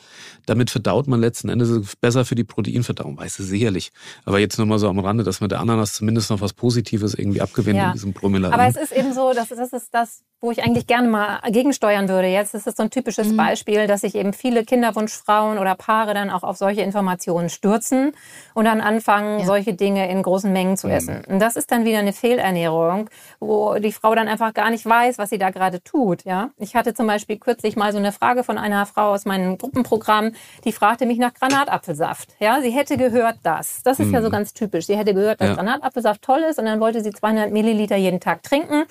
Damit 0.45 0.69
verdaut 0.69 1.07
man 1.07 1.21
letzten 1.21 1.49
Endes 1.49 1.95
besser 2.01 2.25
für 2.25 2.35
die 2.35 2.43
Proteinverdauung, 2.43 3.17
weißt 3.17 3.39
du 3.39 3.43
sicherlich. 3.43 3.91
Aber 4.25 4.39
jetzt 4.39 4.57
nur 4.57 4.67
mal 4.67 4.79
so 4.79 4.89
am 4.89 4.99
Rande, 4.99 5.23
dass 5.23 5.39
mit 5.39 5.51
der 5.51 5.61
Ananas 5.61 5.93
zumindest 5.93 6.29
noch 6.29 6.41
was 6.41 6.53
Positives 6.53 7.13
irgendwie 7.13 7.41
abgewinnen 7.41 7.77
Ja. 7.81 7.87
in 7.87 7.93
diesem 7.93 8.13
Bromelain. 8.13 8.51
Aber 8.53 8.67
es 8.67 8.75
ist 8.75 8.91
eben 8.91 9.13
so, 9.13 9.31
das, 9.33 9.47
das 9.49 9.71
ist 9.73 9.93
das, 9.93 10.23
wo 10.41 10.51
ich 10.51 10.61
eigentlich 10.63 10.87
gerne 10.87 11.07
mal 11.07 11.39
gegensteuern 11.51 12.09
würde. 12.09 12.27
Jetzt 12.27 12.53
ist 12.53 12.67
es 12.67 12.75
so 12.75 12.83
ein 12.83 12.89
typisches 12.89 13.35
Beispiel, 13.37 13.87
dass 13.87 14.01
sich 14.01 14.15
eben 14.15 14.33
viele 14.33 14.65
Kinderwunschfrauen 14.65 15.57
oder 15.57 15.75
Paare 15.75 16.13
dann 16.13 16.29
auch 16.29 16.43
auf 16.43 16.57
solche 16.57 16.81
Informationen 16.81 17.49
stürzen 17.49 18.11
und 18.55 18.65
dann 18.65 18.81
anfangen, 18.81 19.39
Ja. 19.39 19.45
solche 19.45 19.73
Dinge 19.73 20.09
in 20.09 20.21
großen 20.21 20.51
Mengen 20.51 20.77
zu 20.81 20.87
essen. 20.89 21.23
Und 21.27 21.39
das 21.39 21.55
ist 21.55 21.71
dann 21.71 21.85
wieder 21.85 21.99
eine 21.99 22.13
Fehlernährung, 22.13 23.09
wo 23.39 23.75
die 23.75 23.91
Frau 23.91 24.13
dann 24.15 24.27
einfach 24.27 24.53
gar 24.53 24.69
nicht 24.69 24.85
weiß, 24.85 25.17
was 25.17 25.29
sie 25.29 25.37
da 25.37 25.49
gerade 25.49 25.81
tut. 25.83 26.23
Ja, 26.25 26.49
ich 26.57 26.75
hatte 26.75 26.93
zum 26.93 27.07
Beispiel 27.07 27.37
kürzlich 27.37 27.75
mal 27.75 27.91
so 27.91 27.97
eine 27.97 28.11
Frage 28.11 28.43
von 28.43 28.57
einer 28.57 28.85
Frau 28.85 29.11
aus 29.13 29.25
meinem 29.25 29.57
Gruppenprogramm, 29.57 30.33
die 30.65 30.71
fragte 30.71 31.05
mich 31.05 31.17
nach 31.17 31.33
Granatapfelsaft. 31.33 32.29
Ja, 32.39 32.61
sie 32.61 32.71
hätte 32.71 32.97
gehört 32.97 33.37
das. 33.43 33.83
Das 33.83 33.99
ist 33.99 34.11
ja 34.11 34.21
so 34.21 34.29
ganz 34.29 34.53
typisch. 34.53 34.87
Sie 34.87 34.97
hätte 34.97 35.13
gehört, 35.13 35.39
dass 35.39 35.49
Ja. 35.49 35.55
Granatapfelsaft 35.55 36.21
toll 36.21 36.39
ist 36.49 36.59
und 36.59 36.65
dann 36.65 36.79
wollte 36.79 37.01
sie 37.03 37.11
200 37.11 37.51
Milliliter 37.51 37.95
jeden 37.95 38.19
Tag 38.19 38.43
trinken. 38.43 38.83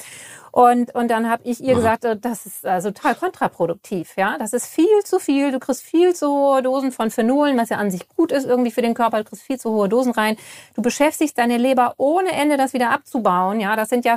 Und, 0.52 0.94
und 0.94 1.10
dann 1.10 1.30
habe 1.30 1.42
ich 1.44 1.62
ihr 1.62 1.74
gesagt, 1.74 2.04
äh, 2.04 2.16
das 2.16 2.46
ist 2.46 2.66
also 2.66 2.90
total 2.90 3.14
kontraproduktiv. 3.14 4.14
Ja, 4.16 4.36
das 4.38 4.52
ist 4.52 4.66
viel 4.66 4.86
zu 5.04 5.18
viel. 5.18 5.52
Du 5.52 5.58
kriegst 5.58 5.82
viel 5.82 6.14
zu 6.14 6.28
hohe 6.28 6.62
Dosen 6.62 6.92
von 6.92 7.10
Phenolen, 7.10 7.56
was 7.56 7.68
ja 7.68 7.76
an 7.76 7.90
sich 7.90 8.08
gut 8.08 8.32
ist 8.32 8.46
irgendwie 8.46 8.70
für 8.70 8.82
den 8.82 8.94
Körper. 8.94 9.18
Du 9.18 9.24
kriegst 9.24 9.44
viel 9.44 9.58
zu 9.58 9.70
hohe 9.70 9.88
Dosen 9.88 10.12
rein. 10.12 10.36
Du 10.74 10.82
beschäftigst 10.82 11.38
deine 11.38 11.56
Leber 11.56 11.94
ohne 11.98 12.32
Ende, 12.32 12.56
das 12.56 12.72
wieder 12.72 12.90
abzubauen. 12.90 13.60
Ja, 13.60 13.76
das 13.76 13.88
sind 13.88 14.04
ja 14.04 14.16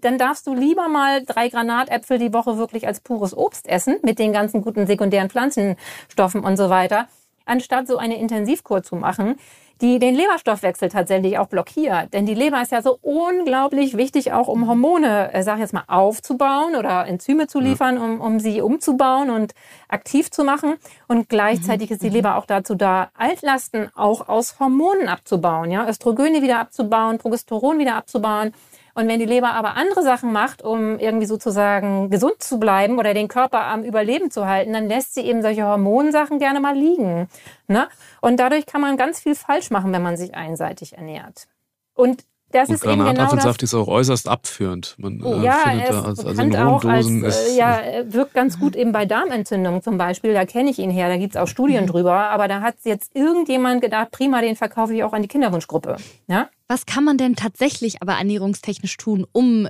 dann 0.00 0.18
darfst 0.18 0.46
du 0.46 0.54
lieber 0.54 0.88
mal 0.88 1.24
drei 1.24 1.48
Granatäpfel 1.48 2.18
die 2.18 2.32
Woche 2.32 2.58
wirklich 2.58 2.86
als 2.86 3.00
pures 3.00 3.36
Obst 3.36 3.68
essen, 3.68 3.98
mit 4.02 4.18
den 4.18 4.32
ganzen 4.32 4.62
guten 4.62 4.86
sekundären 4.86 5.30
Pflanzenstoffen 5.30 6.42
und 6.44 6.56
so 6.56 6.70
weiter, 6.70 7.08
anstatt 7.44 7.86
so 7.86 7.98
eine 7.98 8.18
Intensivkur 8.18 8.82
zu 8.82 8.96
machen, 8.96 9.36
die 9.80 9.98
den 9.98 10.14
Leberstoffwechsel 10.14 10.88
tatsächlich 10.88 11.38
auch 11.38 11.46
blockiert. 11.46 12.12
Denn 12.12 12.26
die 12.26 12.34
Leber 12.34 12.62
ist 12.62 12.72
ja 12.72 12.82
so 12.82 12.98
unglaublich 13.02 13.96
wichtig, 13.96 14.32
auch 14.32 14.48
um 14.48 14.68
Hormone, 14.68 15.32
äh, 15.32 15.42
sag 15.42 15.54
ich 15.54 15.62
jetzt 15.62 15.72
mal, 15.72 15.84
aufzubauen 15.86 16.76
oder 16.76 17.06
Enzyme 17.06 17.46
zu 17.46 17.60
liefern, 17.60 17.98
um, 17.98 18.20
um 18.20 18.40
sie 18.40 18.60
umzubauen 18.60 19.30
und 19.30 19.54
aktiv 19.88 20.30
zu 20.30 20.44
machen. 20.44 20.74
Und 21.08 21.28
gleichzeitig 21.28 21.90
ist 21.90 22.02
die 22.02 22.08
Leber 22.08 22.36
auch 22.36 22.46
dazu 22.46 22.74
da, 22.74 23.10
Altlasten 23.16 23.90
auch 23.94 24.28
aus 24.28 24.58
Hormonen 24.60 25.08
abzubauen, 25.08 25.70
ja, 25.70 25.88
Östrogene 25.88 26.42
wieder 26.42 26.58
abzubauen, 26.58 27.18
Progesteron 27.18 27.78
wieder 27.78 27.96
abzubauen. 27.96 28.52
Und 28.94 29.08
wenn 29.08 29.18
die 29.18 29.26
Leber 29.26 29.54
aber 29.54 29.76
andere 29.76 30.02
Sachen 30.02 30.32
macht, 30.32 30.62
um 30.62 30.98
irgendwie 30.98 31.26
sozusagen 31.26 32.10
gesund 32.10 32.42
zu 32.42 32.58
bleiben 32.58 32.98
oder 32.98 33.14
den 33.14 33.28
Körper 33.28 33.64
am 33.64 33.84
Überleben 33.84 34.30
zu 34.30 34.46
halten, 34.46 34.72
dann 34.72 34.88
lässt 34.88 35.14
sie 35.14 35.22
eben 35.22 35.42
solche 35.42 35.64
Hormonsachen 35.64 36.38
gerne 36.38 36.60
mal 36.60 36.76
liegen. 36.76 37.28
Ne? 37.68 37.88
Und 38.20 38.38
dadurch 38.38 38.66
kann 38.66 38.80
man 38.80 38.96
ganz 38.96 39.20
viel 39.20 39.34
falsch 39.34 39.70
machen, 39.70 39.92
wenn 39.92 40.02
man 40.02 40.16
sich 40.16 40.34
einseitig 40.34 40.96
ernährt. 40.96 41.46
Und 41.94 42.24
das 42.54 42.68
und 42.68 42.76
ist 42.76 42.84
eben 42.84 42.92
genau 42.92 43.04
das. 43.04 43.14
Granatapfelsaft 43.16 43.62
ist 43.62 43.74
auch 43.74 43.88
äußerst 43.88 44.28
abführend. 44.28 44.94
Man 44.98 45.20
äh, 45.20 45.44
Ja, 45.44 45.58
findet 45.64 45.90
da, 45.90 46.02
also, 46.02 46.26
also 46.28 46.42
in 46.42 46.56
hohen 46.56 46.66
auch 46.66 46.84
als, 46.84 47.06
Dosen 47.06 47.24
äh, 47.24 47.28
ist, 47.28 47.56
ja, 47.56 47.80
wirkt 48.06 48.34
ganz 48.34 48.58
gut 48.58 48.76
eben 48.76 48.92
bei 48.92 49.04
Darmentzündungen 49.04 49.82
zum 49.82 49.98
Beispiel. 49.98 50.32
Da 50.34 50.44
kenne 50.44 50.70
ich 50.70 50.78
ihn 50.78 50.90
her, 50.90 51.08
da 51.08 51.16
gibt's 51.16 51.36
auch 51.36 51.48
Studien 51.48 51.86
drüber. 51.86 52.14
Aber 52.14 52.48
da 52.48 52.60
hat 52.60 52.76
jetzt 52.84 53.14
irgendjemand 53.14 53.82
gedacht, 53.82 54.10
prima, 54.10 54.40
den 54.40 54.56
verkaufe 54.56 54.94
ich 54.94 55.02
auch 55.04 55.12
an 55.12 55.22
die 55.22 55.28
Kinderwunschgruppe. 55.28 55.96
Ja? 56.28 56.48
Was 56.68 56.86
kann 56.86 57.04
man 57.04 57.18
denn 57.18 57.36
tatsächlich 57.36 58.00
aber 58.00 58.12
ernährungstechnisch 58.12 58.96
tun, 58.96 59.26
um 59.32 59.68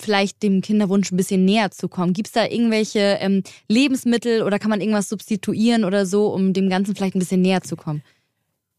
vielleicht 0.00 0.42
dem 0.42 0.62
Kinderwunsch 0.62 1.12
ein 1.12 1.16
bisschen 1.16 1.44
näher 1.44 1.70
zu 1.70 1.88
kommen? 1.88 2.12
Gibt 2.12 2.28
es 2.28 2.32
da 2.32 2.44
irgendwelche 2.44 3.18
ähm, 3.20 3.42
Lebensmittel 3.68 4.42
oder 4.42 4.58
kann 4.58 4.70
man 4.70 4.80
irgendwas 4.80 5.08
substituieren 5.08 5.84
oder 5.84 6.06
so, 6.06 6.28
um 6.28 6.52
dem 6.52 6.68
Ganzen 6.68 6.94
vielleicht 6.96 7.14
ein 7.14 7.20
bisschen 7.20 7.42
näher 7.42 7.62
zu 7.62 7.76
kommen? 7.76 8.02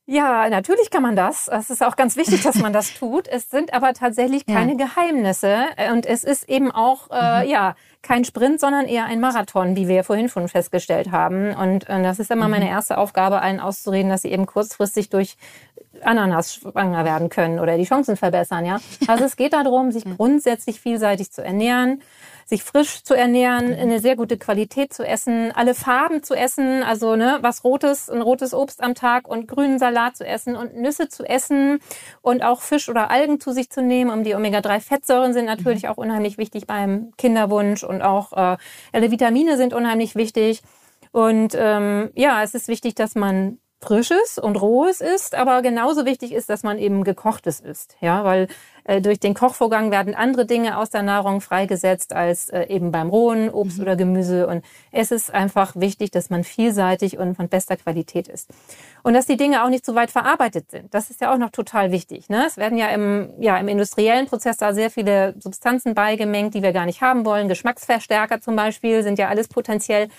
Ja, 0.10 0.48
natürlich 0.50 0.90
kann 0.90 1.04
man 1.04 1.18
das. 1.18 1.50
Es 1.50 1.70
ist 1.70 1.84
auch 1.84 1.98
ganz 1.98 2.16
wichtig, 2.16 2.42
dass 2.42 2.56
man 2.56 2.72
das 2.72 2.94
tut. 2.98 3.28
Es 3.28 3.50
sind 3.50 3.74
aber 3.74 3.94
tatsächlich 3.94 4.44
Ja. 4.48 4.56
keine 4.56 4.78
Geheimnisse. 4.78 5.66
Und 5.92 6.06
es 6.06 6.24
ist 6.24 6.48
eben 6.50 6.72
auch, 6.72 7.10
äh, 7.12 7.48
ja, 7.50 7.76
kein 8.04 8.24
Sprint, 8.24 8.62
sondern 8.62 8.86
eher 8.86 9.04
ein 9.06 9.20
Marathon, 9.20 9.76
wie 9.76 9.90
wir 9.90 10.06
vorhin 10.06 10.30
schon 10.30 10.48
festgestellt 10.48 11.12
haben. 11.12 11.54
Und 11.54 11.90
äh, 11.90 12.02
das 12.04 12.20
ist 12.20 12.32
immer 12.32 12.48
meine 12.48 12.70
erste 12.70 12.98
Aufgabe, 12.98 13.42
allen 13.42 13.60
auszureden, 13.60 14.10
dass 14.10 14.22
sie 14.22 14.32
eben 14.32 14.46
kurzfristig 14.46 15.10
durch 15.10 15.36
Ananas 16.04 16.54
schwanger 16.56 17.04
werden 17.04 17.28
können 17.30 17.60
oder 17.60 17.76
die 17.76 17.84
Chancen 17.84 18.16
verbessern, 18.18 18.66
ja. 18.66 18.80
Also 19.08 19.26
es 19.26 19.36
geht 19.36 19.54
darum, 19.54 19.92
sich 19.92 20.06
grundsätzlich 20.06 20.80
vielseitig 20.80 21.32
zu 21.32 21.44
ernähren, 21.44 22.02
sich 22.48 22.64
frisch 22.64 23.04
zu 23.04 23.14
ernähren, 23.14 23.74
eine 23.74 24.00
sehr 24.00 24.16
gute 24.16 24.38
Qualität 24.38 24.94
zu 24.94 25.06
essen, 25.06 25.52
alle 25.52 25.76
Farben 25.76 26.24
zu 26.24 26.34
essen, 26.34 26.82
also 26.82 27.18
ne, 27.18 27.40
was 27.42 27.66
rotes, 27.66 28.10
ein 28.10 28.22
rotes 28.22 28.54
Obst 28.54 28.82
am 28.82 28.96
Tag 28.96 29.28
und 29.28 29.50
grünen 29.50 29.80
Salat 29.80 30.16
zu 30.16 30.26
essen 30.26 30.56
und 30.56 30.76
Nüsse 30.76 31.10
zu 31.10 31.26
essen 31.26 31.80
und 32.22 32.44
auch 32.44 32.62
Fisch 32.62 32.88
oder 32.88 33.12
Algen 33.12 33.42
zu 33.42 33.52
sich 33.52 33.70
zu 33.70 33.82
nehmen. 33.82 34.12
Um 34.12 34.24
die 34.24 34.34
Omega-3-Fettsäuren 34.34 35.34
sind 35.34 35.46
natürlich 35.46 35.90
auch 35.90 35.98
unheimlich 35.98 36.38
wichtig 36.38 36.68
beim 36.68 37.12
Kinderwunsch 37.18 37.84
und 37.84 38.02
auch 38.02 38.32
äh, 38.32 38.58
alle 38.94 39.12
Vitamine 39.12 39.58
sind 39.58 39.74
unheimlich 39.74 40.16
wichtig. 40.16 40.62
Und 41.12 41.54
ähm, 41.58 42.12
ja, 42.16 42.44
es 42.44 42.54
ist 42.54 42.70
wichtig, 42.70 42.96
dass 42.96 43.16
man 43.16 43.60
frisches 43.80 44.40
und 44.40 44.56
rohes 44.56 45.02
isst, 45.02 45.36
aber 45.36 45.62
genauso 45.62 46.06
wichtig 46.06 46.32
ist, 46.34 46.50
dass 46.50 46.64
man 46.64 46.80
eben 46.80 47.04
gekochtes 47.04 47.60
isst, 47.60 47.96
ja, 48.02 48.24
weil 48.24 48.48
äh, 48.86 49.02
durch 49.02 49.20
den 49.20 49.36
Kochvorgang 49.36 49.92
werden 49.92 50.16
andere 50.16 50.48
Dinge 50.48 50.80
aus 50.80 50.90
der 50.90 51.04
Nahrung 51.04 51.42
freigesetzt 51.42 52.12
als 52.14 52.50
äh, 52.50 52.64
eben 52.70 52.92
beim 52.92 53.10
rohen 53.10 53.52
Obst 53.52 53.80
oder 53.80 53.96
Gemüse 53.96 54.48
und 54.48 54.66
es 54.92 55.12
ist 55.12 55.32
einfach 55.32 55.76
wichtig, 55.76 56.10
dass 56.10 56.32
man 56.32 56.44
vielseitig 56.44 57.20
und 57.20 57.36
von 57.36 57.50
bester 57.50 57.78
Qualität 57.78 58.28
ist 58.28 58.50
und 59.04 59.14
dass 59.14 59.28
die 59.28 59.38
Dinge 59.38 59.64
auch 59.64 59.70
nicht 59.70 59.86
zu 59.86 59.94
weit 59.94 60.10
verarbeitet 60.10 60.72
sind. 60.72 60.92
Das 60.96 61.12
ist 61.12 61.22
ja 61.22 61.32
auch 61.32 61.38
noch 61.38 61.52
total 61.52 61.92
wichtig. 61.92 62.30
Ne? 62.30 62.46
Es 62.48 62.58
werden 62.58 62.80
ja 62.80 62.88
im 62.88 63.30
ja 63.40 63.58
im 63.58 63.68
industriellen 63.68 64.26
Prozess 64.26 64.58
da 64.58 64.74
sehr 64.74 64.90
viele 64.90 65.36
Substanzen 65.40 65.94
beigemengt, 65.94 66.56
die 66.56 66.64
wir 66.64 66.74
gar 66.74 66.88
nicht 66.88 67.02
haben 67.02 67.26
wollen. 67.26 67.48
Geschmacksverstärker 67.48 68.42
zum 68.42 68.56
Beispiel 68.56 69.04
sind 69.04 69.20
ja 69.20 69.28
alles 69.28 69.48
potenziell 69.48 70.10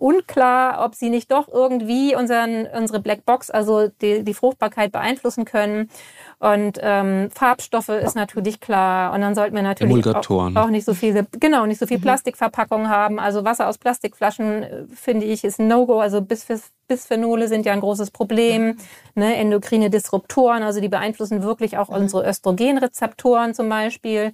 unklar, 0.00 0.84
ob 0.84 0.94
sie 0.94 1.10
nicht 1.10 1.30
doch 1.30 1.48
irgendwie 1.48 2.14
unseren, 2.14 2.66
unsere 2.66 3.00
Blackbox, 3.00 3.50
also 3.50 3.88
die, 4.00 4.24
die 4.24 4.34
Fruchtbarkeit 4.34 4.92
beeinflussen 4.92 5.44
können. 5.44 5.90
Und 6.38 6.78
ähm, 6.80 7.30
Farbstoffe 7.30 7.90
ist 7.90 8.16
natürlich 8.16 8.60
klar. 8.60 9.12
Und 9.12 9.20
dann 9.20 9.34
sollten 9.34 9.54
wir 9.54 9.62
natürlich 9.62 10.06
auch, 10.06 10.56
auch, 10.56 10.70
nicht 10.70 10.86
so 10.86 10.94
viele, 10.94 11.26
genau, 11.38 11.66
nicht 11.66 11.78
so 11.78 11.86
viel 11.86 11.98
mhm. 11.98 12.02
Plastikverpackungen 12.02 12.88
haben. 12.88 13.18
Also 13.18 13.44
Wasser 13.44 13.68
aus 13.68 13.76
Plastikflaschen, 13.76 14.62
äh, 14.62 14.82
finde 14.94 15.26
ich, 15.26 15.44
ist 15.44 15.60
ein 15.60 15.68
No-Go. 15.68 16.00
Also 16.00 16.22
Bis 16.22 16.46
Bisphenole 16.88 17.46
sind 17.46 17.66
ja 17.66 17.72
ein 17.72 17.80
großes 17.80 18.10
Problem. 18.10 18.76
Ne? 19.14 19.36
Endokrine 19.36 19.90
Disruptoren, 19.90 20.62
also 20.62 20.80
die 20.80 20.88
beeinflussen 20.88 21.42
wirklich 21.42 21.78
auch 21.78 21.88
mhm. 21.88 21.96
unsere 21.96 22.28
Östrogenrezeptoren 22.28 23.54
zum 23.54 23.68
Beispiel. 23.68 24.32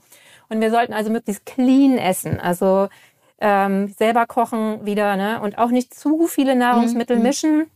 Und 0.48 0.61
wir 0.61 0.70
sollten 0.70 0.92
also 0.92 1.11
möglichst 1.11 1.44
clean 1.44 1.98
essen. 1.98 2.40
Also 2.40 2.88
ähm, 3.40 3.88
selber 3.88 4.27
kochen 4.27 4.85
wieder, 4.87 5.16
ne? 5.16 5.40
Und 5.40 5.59
auch 5.59 5.70
nicht 5.70 5.94
zu 5.94 6.27
viele 6.27 6.57
Nahrungsmittel 6.57 7.16
mhm. 7.16 7.22
mischen. 7.22 7.70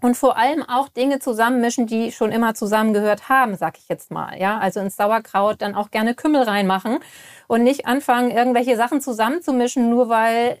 Und 0.00 0.16
vor 0.16 0.36
allem 0.36 0.62
auch 0.62 0.88
Dinge 0.88 1.18
zusammenmischen, 1.18 1.86
die 1.86 2.12
schon 2.12 2.30
immer 2.30 2.54
zusammengehört 2.54 3.30
haben, 3.30 3.56
sag 3.56 3.78
ich 3.78 3.88
jetzt 3.88 4.10
mal. 4.10 4.38
Ja, 4.38 4.58
also 4.58 4.80
ins 4.80 4.96
Sauerkraut 4.96 5.62
dann 5.62 5.74
auch 5.74 5.90
gerne 5.90 6.14
Kümmel 6.14 6.42
reinmachen 6.42 6.98
und 7.46 7.62
nicht 7.62 7.86
anfangen, 7.86 8.30
irgendwelche 8.30 8.76
Sachen 8.76 9.00
zusammenzumischen, 9.00 9.88
nur 9.88 10.10
weil 10.10 10.58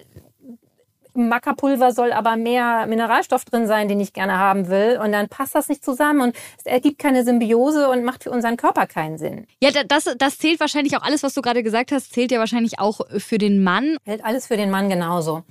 Mackerpulver 1.14 1.92
soll 1.92 2.12
aber 2.12 2.36
mehr 2.36 2.86
Mineralstoff 2.86 3.44
drin 3.44 3.66
sein, 3.66 3.88
den 3.88 4.00
ich 4.00 4.12
gerne 4.12 4.38
haben 4.38 4.68
will. 4.68 5.00
Und 5.02 5.12
dann 5.12 5.28
passt 5.28 5.54
das 5.54 5.68
nicht 5.68 5.84
zusammen 5.84 6.20
und 6.20 6.36
es 6.58 6.66
ergibt 6.66 6.98
keine 6.98 7.24
Symbiose 7.24 7.88
und 7.88 8.04
macht 8.04 8.24
für 8.24 8.30
unseren 8.30 8.56
Körper 8.56 8.86
keinen 8.86 9.18
Sinn. 9.18 9.46
Ja, 9.62 9.70
das, 9.86 10.14
das 10.18 10.38
zählt 10.38 10.60
wahrscheinlich 10.60 10.96
auch 10.96 11.02
alles, 11.02 11.22
was 11.22 11.34
du 11.34 11.42
gerade 11.42 11.62
gesagt 11.62 11.92
hast, 11.92 12.12
zählt 12.12 12.30
ja 12.32 12.38
wahrscheinlich 12.38 12.78
auch 12.78 13.00
für 13.18 13.38
den 13.38 13.62
Mann. 13.62 13.96
Hält 14.04 14.24
alles 14.24 14.46
für 14.46 14.56
den 14.56 14.70
Mann 14.70 14.88
genauso. 14.88 15.42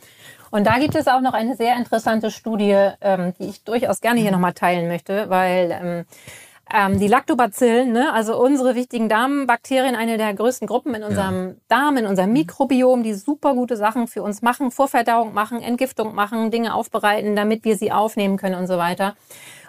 Und 0.51 0.67
da 0.67 0.77
gibt 0.77 0.93
es 0.93 1.07
auch 1.07 1.21
noch 1.21 1.33
eine 1.33 1.55
sehr 1.55 1.75
interessante 1.77 2.29
Studie, 2.29 2.91
ähm, 3.01 3.33
die 3.39 3.45
ich 3.45 3.63
durchaus 3.63 4.01
gerne 4.01 4.19
hier 4.19 4.31
nochmal 4.31 4.53
teilen 4.53 4.87
möchte, 4.87 5.27
weil 5.29 5.71
ähm, 5.71 6.05
ähm, 6.73 6.99
die 6.99 7.07
Lactobacillen, 7.07 7.91
ne, 7.91 8.11
also 8.11 8.35
unsere 8.41 8.73
wichtigen 8.73 9.07
Darmbakterien, 9.07 9.95
eine 9.95 10.17
der 10.17 10.33
größten 10.33 10.67
Gruppen 10.67 10.95
in 10.95 11.03
unserem 11.03 11.47
ja. 11.49 11.55
Darm, 11.67 11.97
in 11.97 12.07
unserem 12.07 12.33
Mikrobiom, 12.33 13.03
die 13.03 13.13
super 13.13 13.53
gute 13.53 13.77
Sachen 13.77 14.07
für 14.07 14.23
uns 14.23 14.41
machen, 14.41 14.71
Vorverdauung 14.71 15.33
machen, 15.33 15.61
Entgiftung 15.61 16.15
machen, 16.15 16.49
Dinge 16.49 16.73
aufbereiten, 16.73 17.35
damit 17.35 17.63
wir 17.63 17.77
sie 17.77 17.91
aufnehmen 17.91 18.37
können 18.37 18.55
und 18.55 18.65
so 18.65 18.77
weiter. 18.77 19.15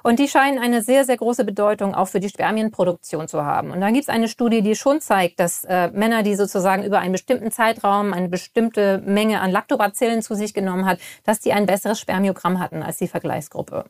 Und 0.03 0.19
die 0.19 0.29
scheinen 0.29 0.59
eine 0.59 0.83
sehr, 0.83 1.05
sehr 1.05 1.17
große 1.17 1.45
Bedeutung 1.45 1.95
auch 1.95 2.09
für 2.09 2.21
die 2.21 2.29
Spermienproduktion 2.29 3.27
zu 3.27 3.45
haben. 3.45 3.71
Und 3.71 3.81
dann 3.81 3.95
gibt 3.95 4.05
es 4.05 4.09
eine 4.11 4.29
Studie, 4.29 4.61
die 4.61 4.75
schon 4.75 5.01
zeigt, 5.01 5.41
dass 5.41 5.65
äh, 5.65 5.89
Männer, 5.93 6.23
die 6.23 6.35
sozusagen 6.35 6.85
über 6.85 6.99
einen 6.99 7.13
bestimmten 7.13 7.51
Zeitraum 7.51 8.13
eine 8.13 8.29
bestimmte 8.29 9.03
Menge 9.05 9.41
an 9.41 9.51
Lactobacillen 9.51 10.21
zu 10.21 10.35
sich 10.35 10.53
genommen 10.53 10.85
hat, 10.85 10.99
dass 11.25 11.41
die 11.41 11.53
ein 11.55 11.65
besseres 11.65 12.01
Spermiogramm 12.01 12.61
hatten 12.61 12.83
als 12.83 12.99
die 12.99 13.09
Vergleichsgruppe. 13.09 13.87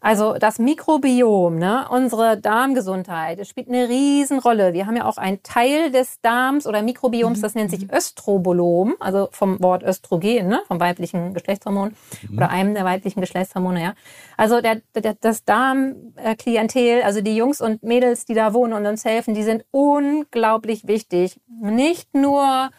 Also 0.00 0.34
das 0.34 0.58
Mikrobiom, 0.58 1.56
ne, 1.56 1.86
unsere 1.90 2.38
Darmgesundheit, 2.38 3.40
das 3.40 3.48
spielt 3.48 3.68
eine 3.68 3.88
Riesenrolle. 3.88 4.72
Wir 4.72 4.86
haben 4.86 4.96
ja 4.96 5.04
auch 5.06 5.16
einen 5.16 5.42
Teil 5.42 5.90
des 5.90 6.20
Darms 6.20 6.66
oder 6.66 6.82
Mikrobioms, 6.82 7.40
das 7.40 7.54
nennt 7.54 7.70
sich 7.70 7.82
mhm. 7.82 7.94
Östrobolom, 7.94 8.94
also 9.00 9.28
vom 9.32 9.60
Wort 9.60 9.82
Östrogen, 9.82 10.48
ne, 10.48 10.60
vom 10.68 10.78
weiblichen 10.78 11.34
Geschlechtshormon 11.34 11.94
mhm. 12.28 12.36
oder 12.36 12.50
einem 12.50 12.74
der 12.74 12.84
weiblichen 12.84 13.20
Geschlechtshormone, 13.20 13.82
ja. 13.82 13.94
Also 14.36 14.60
der, 14.60 14.82
der, 14.94 15.14
das 15.20 15.44
Darmklientel, 15.44 17.02
also 17.02 17.20
die 17.20 17.34
Jungs 17.34 17.60
und 17.60 17.82
Mädels, 17.82 18.24
die 18.24 18.34
da 18.34 18.54
wohnen 18.54 18.74
und 18.74 18.86
uns 18.86 19.04
helfen, 19.04 19.34
die 19.34 19.42
sind 19.42 19.64
unglaublich 19.72 20.86
wichtig. 20.86 21.40
Nicht 21.48 22.14
nur 22.14 22.70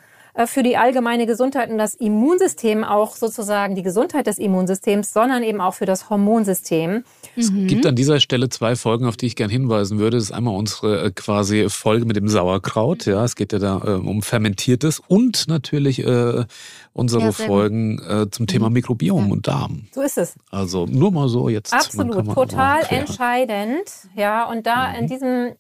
für 0.48 0.64
die 0.64 0.78
allgemeine 0.78 1.26
Gesundheit 1.26 1.70
und 1.70 1.78
das 1.78 1.96
Immunsystem 1.96 2.84
auch 2.84 3.16
sozusagen 3.16 3.76
die 3.76 3.84
Gesundheit 3.84 4.28
des 4.28 4.38
Immunsystems, 4.38 5.12
sondern 5.12 5.44
eben 5.44 5.62
auch 5.62 5.74
für 5.74 5.86
das 5.86 6.10
Hormonsystem. 6.10 7.04
Es 7.36 7.52
mhm. 7.52 7.68
gibt 7.68 7.86
an 7.86 7.96
dieser 7.96 8.20
Stelle 8.20 8.50
zwei 8.50 8.76
Folgen, 8.76 9.06
auf 9.06 9.18
die 9.18 9.26
ich 9.26 9.36
gerne 9.36 9.52
hinweisen 9.52 10.00
würde. 10.00 10.18
Das 10.18 10.26
ist 10.26 10.32
einmal 10.32 10.56
unsere 10.56 11.06
äh, 11.06 11.12
quasi 11.12 11.68
Folge 11.70 12.06
mit 12.06 12.16
dem 12.16 12.28
Sauerkraut. 12.28 13.06
Ja, 13.06 13.24
es 13.24 13.36
geht 13.36 13.54
ja 13.54 13.60
da 13.60 13.82
äh, 13.86 13.92
um 13.92 14.22
fermentiertes 14.22 15.02
und 15.08 15.48
natürlich 15.48 16.06
äh, 16.06 16.46
unsere 16.94 17.24
ja, 17.24 17.32
Folgen 17.32 18.00
äh, 18.00 18.30
zum 18.30 18.48
Thema 18.48 18.70
mhm. 18.70 18.74
Mikrobiom 18.74 19.26
ja. 19.28 19.32
und 19.32 19.48
Darm. 19.48 19.88
So 19.92 20.02
ist 20.02 20.18
es. 20.18 20.36
Also 20.52 20.86
nur 20.86 21.12
mal 21.12 21.30
so 21.30 21.50
jetzt. 21.50 21.74
Absolut, 21.74 22.34
total 22.34 22.82
entscheidend. 22.90 23.90
Ja, 24.16 24.50
und 24.50 24.66
da 24.66 24.90
mhm. 24.90 24.96
in 24.96 25.08
diesem 25.08 25.52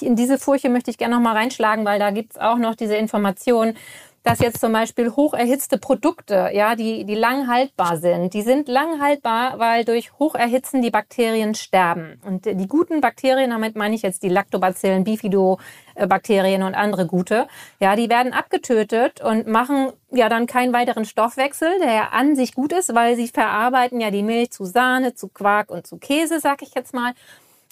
in 0.00 0.16
diese 0.16 0.38
Furche 0.38 0.68
möchte 0.68 0.90
ich 0.90 0.98
gerne 0.98 1.14
noch 1.14 1.22
mal 1.22 1.36
reinschlagen, 1.36 1.84
weil 1.84 1.98
da 1.98 2.10
gibt's 2.10 2.36
auch 2.36 2.58
noch 2.58 2.74
diese 2.74 2.96
Information, 2.96 3.74
dass 4.22 4.40
jetzt 4.40 4.60
zum 4.60 4.72
Beispiel 4.72 5.12
hocherhitzte 5.12 5.78
Produkte, 5.78 6.50
ja, 6.52 6.76
die, 6.76 7.04
die 7.04 7.14
lang 7.14 7.48
haltbar 7.48 7.96
sind, 7.96 8.34
die 8.34 8.42
sind 8.42 8.68
lang 8.68 9.00
haltbar, 9.00 9.58
weil 9.58 9.84
durch 9.84 10.12
Hocherhitzen 10.18 10.82
die 10.82 10.90
Bakterien 10.90 11.54
sterben. 11.54 12.20
Und 12.26 12.44
die 12.44 12.68
guten 12.68 13.00
Bakterien, 13.00 13.50
damit 13.50 13.76
meine 13.76 13.94
ich 13.94 14.02
jetzt 14.02 14.22
die 14.22 14.28
Lactobacillen, 14.28 15.04
Bifidobakterien 15.04 16.62
und 16.62 16.74
andere 16.74 17.06
gute, 17.06 17.48
ja, 17.78 17.96
die 17.96 18.10
werden 18.10 18.34
abgetötet 18.34 19.22
und 19.22 19.46
machen 19.46 19.92
ja 20.10 20.28
dann 20.28 20.46
keinen 20.46 20.74
weiteren 20.74 21.06
Stoffwechsel, 21.06 21.78
der 21.80 21.92
ja 21.92 22.08
an 22.12 22.36
sich 22.36 22.54
gut 22.54 22.72
ist, 22.72 22.94
weil 22.94 23.16
sie 23.16 23.28
verarbeiten 23.28 24.00
ja 24.00 24.10
die 24.10 24.22
Milch 24.22 24.50
zu 24.50 24.64
Sahne, 24.66 25.14
zu 25.14 25.28
Quark 25.28 25.70
und 25.70 25.86
zu 25.86 25.96
Käse, 25.96 26.40
sag 26.40 26.60
ich 26.60 26.74
jetzt 26.74 26.92
mal. 26.92 27.14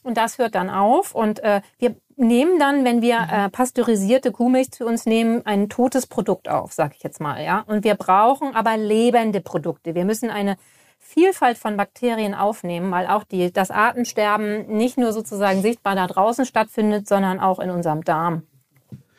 Und 0.03 0.17
das 0.17 0.39
hört 0.39 0.55
dann 0.55 0.71
auf. 0.71 1.15
Und 1.15 1.41
äh, 1.41 1.61
wir 1.79 1.97
nehmen 2.19 2.59
dann, 2.59 2.85
wenn 2.85 3.03
wir 3.03 3.21
mhm. 3.21 3.29
äh, 3.31 3.49
pasteurisierte 3.51 4.33
Kuhmilch 4.33 4.71
zu 4.71 4.85
uns 4.85 5.07
nehmen, 5.07 5.45
ein 5.47 5.69
totes 5.69 6.07
Produkt 6.07 6.49
auf, 6.49 6.73
sag 6.73 6.95
ich 6.97 7.03
jetzt 7.03 7.21
mal. 7.21 7.43
ja. 7.43 7.65
Und 7.67 7.85
wir 7.85 7.95
brauchen 7.95 8.55
aber 8.55 8.77
lebende 8.77 9.41
Produkte. 9.41 9.95
Wir 9.95 10.05
müssen 10.05 10.31
eine 10.31 10.57
Vielfalt 10.99 11.57
von 11.57 11.77
Bakterien 11.77 12.35
aufnehmen, 12.35 12.91
weil 12.91 13.07
auch 13.07 13.25
die, 13.25 13.53
das 13.53 13.71
Artensterben 13.71 14.67
nicht 14.67 14.99
nur 14.99 15.13
sozusagen 15.13 15.63
sichtbar 15.63 15.95
da 15.95 16.07
draußen 16.07 16.45
stattfindet, 16.45 17.09
sondern 17.09 17.41
auch 17.41 17.61
in 17.61 17.71
unserem 17.71 18.05
Darm. 18.05 18.43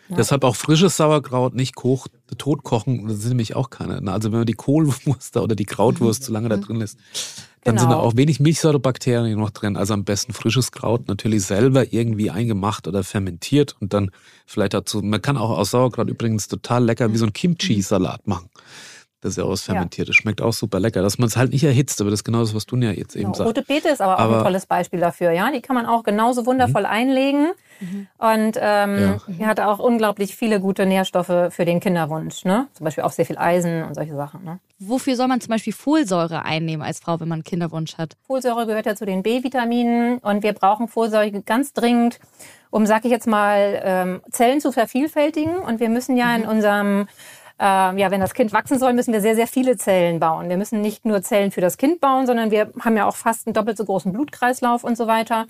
Ja. 0.09 0.17
Deshalb 0.17 0.43
auch 0.43 0.55
frisches 0.55 0.97
Sauerkraut 0.97 1.55
nicht 1.55 1.75
koch, 1.75 2.07
tot 2.37 2.63
kochen, 2.63 3.07
das 3.07 3.19
sind 3.19 3.29
nämlich 3.29 3.55
auch 3.55 3.69
keine. 3.69 4.01
Also 4.11 4.31
wenn 4.31 4.39
man 4.39 4.45
die 4.45 4.53
Kohlwurst 4.53 5.37
oder 5.37 5.55
die 5.55 5.65
Krautwurst 5.65 6.23
zu 6.23 6.31
lange 6.31 6.49
da 6.49 6.57
drin 6.57 6.77
lässt, 6.77 6.97
dann 7.63 7.75
genau. 7.75 7.81
sind 7.81 7.89
da 7.91 7.95
genau. 7.97 8.07
auch 8.07 8.15
wenig 8.15 8.39
Milchsäurebakterien 8.39 9.37
noch 9.37 9.49
drin. 9.49 9.75
Also 9.75 9.93
am 9.93 10.05
besten 10.05 10.33
frisches 10.33 10.71
Kraut 10.71 11.07
natürlich 11.07 11.43
selber 11.43 11.91
irgendwie 11.91 12.31
eingemacht 12.31 12.87
oder 12.87 13.03
fermentiert 13.03 13.75
und 13.79 13.93
dann 13.93 14.11
vielleicht 14.45 14.73
dazu. 14.73 15.01
Man 15.01 15.21
kann 15.21 15.37
auch 15.37 15.57
aus 15.57 15.71
Sauerkraut 15.71 16.09
übrigens 16.09 16.47
total 16.47 16.85
lecker 16.85 17.11
wie 17.11 17.17
so 17.17 17.25
ein 17.25 17.33
Kimchi-Salat 17.33 18.27
machen. 18.27 18.49
Das 19.21 19.31
ist 19.31 19.37
ja 19.37 19.43
aus 19.43 19.63
fermentiertes. 19.63 20.15
Ja. 20.15 20.21
Schmeckt 20.21 20.41
auch 20.41 20.53
super 20.53 20.79
lecker. 20.79 21.01
Dass 21.01 21.17
man 21.17 21.27
es 21.27 21.35
halt 21.35 21.51
nicht 21.51 21.63
erhitzt, 21.63 21.99
aber 21.99 22.09
das 22.09 22.21
ist 22.21 22.23
genau 22.23 22.39
das, 22.39 22.55
was 22.55 22.65
du 22.65 22.77
ja 22.77 22.91
jetzt 22.91 23.15
eben 23.15 23.25
genau. 23.25 23.35
sagst. 23.35 23.49
Rote 23.49 23.63
Beete 23.63 23.89
ist 23.89 24.01
aber, 24.01 24.17
aber, 24.17 24.35
auch 24.35 24.37
ein 24.39 24.43
tolles 24.45 24.65
Beispiel 24.65 25.01
dafür. 25.01 25.31
Ja, 25.31 25.51
Die 25.51 25.61
kann 25.61 25.75
man 25.75 25.85
auch 25.85 26.03
genauso 26.03 26.45
wundervoll 26.45 26.83
mhm. 26.83 26.87
einlegen. 26.87 27.51
Mhm. 27.79 28.07
Und 28.17 28.57
ähm, 28.59 29.19
ja. 29.37 29.47
hat 29.47 29.59
auch 29.59 29.79
unglaublich 29.79 30.35
viele 30.35 30.59
gute 30.59 30.85
Nährstoffe 30.85 31.53
für 31.53 31.65
den 31.65 31.79
Kinderwunsch. 31.79 32.45
Ne? 32.45 32.67
Zum 32.73 32.83
Beispiel 32.83 33.03
auch 33.03 33.11
sehr 33.11 33.25
viel 33.25 33.37
Eisen 33.37 33.83
und 33.83 33.95
solche 33.95 34.15
Sachen. 34.15 34.43
Ne? 34.43 34.59
Wofür 34.79 35.15
soll 35.15 35.27
man 35.27 35.41
zum 35.41 35.51
Beispiel 35.51 35.73
Folsäure 35.73 36.45
einnehmen 36.45 36.85
als 36.85 36.99
Frau, 36.99 37.19
wenn 37.19 37.27
man 37.27 37.37
einen 37.37 37.43
Kinderwunsch 37.43 37.97
hat? 37.97 38.15
Folsäure 38.27 38.65
gehört 38.65 38.85
ja 38.85 38.95
zu 38.95 39.05
den 39.05 39.23
B-Vitaminen 39.23 40.19
und 40.19 40.43
wir 40.43 40.53
brauchen 40.53 40.87
Folsäure 40.87 41.41
ganz 41.41 41.73
dringend, 41.73 42.19
um, 42.69 42.85
sag 42.85 43.05
ich 43.05 43.11
jetzt 43.11 43.27
mal, 43.27 43.81
ähm, 43.83 44.21
Zellen 44.31 44.61
zu 44.61 44.71
vervielfältigen. 44.71 45.57
Und 45.57 45.79
wir 45.79 45.89
müssen 45.89 46.17
ja 46.17 46.37
mhm. 46.37 46.43
in 46.43 46.49
unserem 46.49 47.07
äh, 47.59 47.99
ja, 47.99 48.09
wenn 48.09 48.21
das 48.21 48.33
Kind 48.33 48.53
wachsen 48.53 48.79
soll, 48.79 48.93
müssen 48.93 49.13
wir 49.13 49.21
sehr, 49.21 49.35
sehr 49.35 49.47
viele 49.47 49.77
Zellen 49.77 50.19
bauen. 50.19 50.49
Wir 50.49 50.57
müssen 50.57 50.79
nicht 50.79 51.05
nur 51.05 51.21
Zellen 51.21 51.51
für 51.51 51.61
das 51.61 51.77
Kind 51.77 51.99
bauen, 51.99 52.25
sondern 52.25 52.51
wir 52.51 52.71
haben 52.79 52.95
ja 52.95 53.05
auch 53.05 53.17
fast 53.17 53.47
einen 53.47 53.53
doppelt 53.53 53.77
so 53.77 53.83
großen 53.83 54.13
Blutkreislauf 54.13 54.83
und 54.83 54.95
so 54.95 55.07
weiter. 55.07 55.45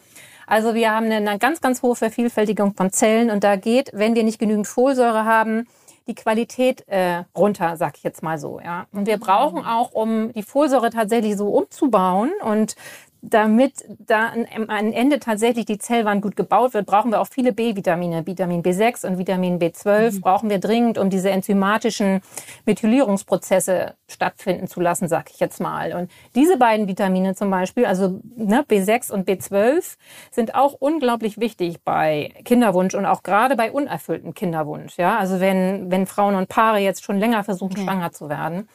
Also 0.49 0.73
wir 0.73 0.89
haben 0.89 1.11
eine 1.11 1.37
ganz, 1.37 1.61
ganz 1.61 1.83
hohe 1.83 1.95
Vervielfältigung 1.95 2.73
von 2.73 2.91
Zellen 2.91 3.29
und 3.29 3.43
da 3.43 3.55
geht, 3.55 3.91
wenn 3.93 4.15
wir 4.15 4.23
nicht 4.23 4.39
genügend 4.39 4.65
Folsäure 4.65 5.23
haben, 5.23 5.67
die 6.07 6.15
Qualität 6.15 6.87
äh, 6.87 7.23
runter, 7.37 7.77
sag 7.77 7.97
ich 7.97 8.03
jetzt 8.03 8.23
mal 8.23 8.39
so. 8.39 8.59
Ja. 8.59 8.87
Und 8.91 9.05
wir 9.05 9.19
brauchen 9.19 9.63
auch, 9.63 9.91
um 9.91 10.33
die 10.33 10.41
Folsäure 10.41 10.89
tatsächlich 10.89 11.37
so 11.37 11.49
umzubauen 11.49 12.31
und 12.41 12.75
damit 13.21 13.85
da 13.87 14.31
am 14.31 14.69
Ende 14.69 15.19
tatsächlich 15.19 15.65
die 15.65 15.77
Zellwand 15.77 16.21
gut 16.21 16.35
gebaut 16.35 16.73
wird, 16.73 16.85
brauchen 16.85 17.11
wir 17.11 17.19
auch 17.19 17.27
viele 17.27 17.51
B-Vitamine. 17.51 18.25
Vitamin 18.25 18.63
B6 18.63 19.05
und 19.05 19.17
Vitamin 19.17 19.59
B12 19.59 20.11
mhm. 20.13 20.21
brauchen 20.21 20.49
wir 20.49 20.59
dringend, 20.59 20.97
um 20.97 21.09
diese 21.09 21.29
enzymatischen 21.29 22.21
Methylierungsprozesse 22.65 23.95
stattfinden 24.07 24.67
zu 24.67 24.79
lassen, 24.79 25.07
sag 25.07 25.29
ich 25.31 25.39
jetzt 25.39 25.59
mal. 25.59 25.93
Und 25.93 26.09
diese 26.35 26.57
beiden 26.57 26.87
Vitamine 26.87 27.35
zum 27.35 27.51
Beispiel, 27.51 27.85
also 27.85 28.21
ne, 28.35 28.63
B6 28.67 29.11
und 29.11 29.27
B12, 29.27 29.97
sind 30.31 30.55
auch 30.55 30.73
unglaublich 30.79 31.39
wichtig 31.39 31.81
bei 31.83 32.33
Kinderwunsch 32.45 32.95
und 32.95 33.05
auch 33.05 33.23
gerade 33.23 33.57
bei 33.57 33.71
unerfülltem 33.71 34.33
Kinderwunsch. 34.33 34.97
Ja, 34.97 35.17
also 35.17 35.41
wenn, 35.41 35.91
wenn 35.91 36.05
Frauen 36.05 36.35
und 36.35 36.47
Paare 36.47 36.79
jetzt 36.79 37.03
schon 37.03 37.19
länger 37.19 37.43
versuchen, 37.43 37.73
okay. 37.73 37.83
schwanger 37.83 38.11
zu 38.13 38.29
werden. 38.29 38.69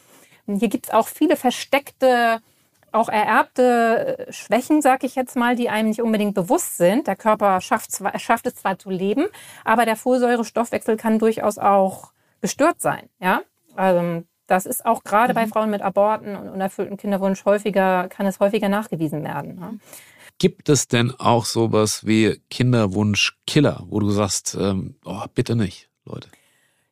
Und 0.47 0.59
hier 0.59 0.69
gibt's 0.69 0.91
auch 0.91 1.09
viele 1.09 1.37
versteckte 1.37 2.41
auch 2.95 3.09
ererbte 3.09 4.27
Schwächen, 4.31 4.83
sag 4.83 5.05
ich 5.05 5.15
jetzt 5.15 5.37
mal, 5.37 5.57
die 5.57 5.69
einem 5.69 5.89
nicht 5.89 6.03
unbedingt 6.03 6.35
bewusst 6.35 6.77
sind. 6.77 7.07
Der 7.07 7.17
Körper 7.17 7.61
schafft, 7.61 7.93
zwar, 7.93 8.19
schafft 8.19 8.47
es 8.47 8.55
zwar 8.57 8.79
zu 8.79 8.91
leben, 8.91 9.27
aber 9.65 9.85
der 9.85 9.97
Folsäurestoffwechsel 9.97 10.97
kann 10.97 11.19
durchaus 11.19 11.59
auch 11.59 12.13
gestört 12.41 12.81
sein. 12.81 13.09
Ja, 13.21 13.43
also 13.75 14.23
Das 14.47 14.67
ist 14.67 14.85
auch 14.85 15.05
gerade 15.05 15.33
mhm. 15.33 15.37
bei 15.37 15.47
Frauen 15.47 15.71
mit 15.71 15.83
Aborten 15.83 16.37
und 16.37 16.49
unerfüllten 16.49 16.97
Kinderwunsch 16.97 17.45
häufiger, 17.45 18.09
kann 18.09 18.27
es 18.27 18.41
häufiger 18.41 18.69
nachgewiesen 18.69 19.25
werden. 19.25 19.59
Ne? 19.59 19.79
Gibt 20.39 20.69
es 20.69 20.89
denn 20.89 21.13
auch 21.19 21.45
sowas 21.45 22.07
wie 22.07 22.41
Kinderwunschkiller, 22.51 23.85
wo 23.89 24.01
du 24.01 24.11
sagst, 24.11 24.57
ähm, 24.61 24.97
oh, 25.05 25.23
bitte 25.35 25.57
nicht, 25.57 25.89
Leute? 26.05 26.29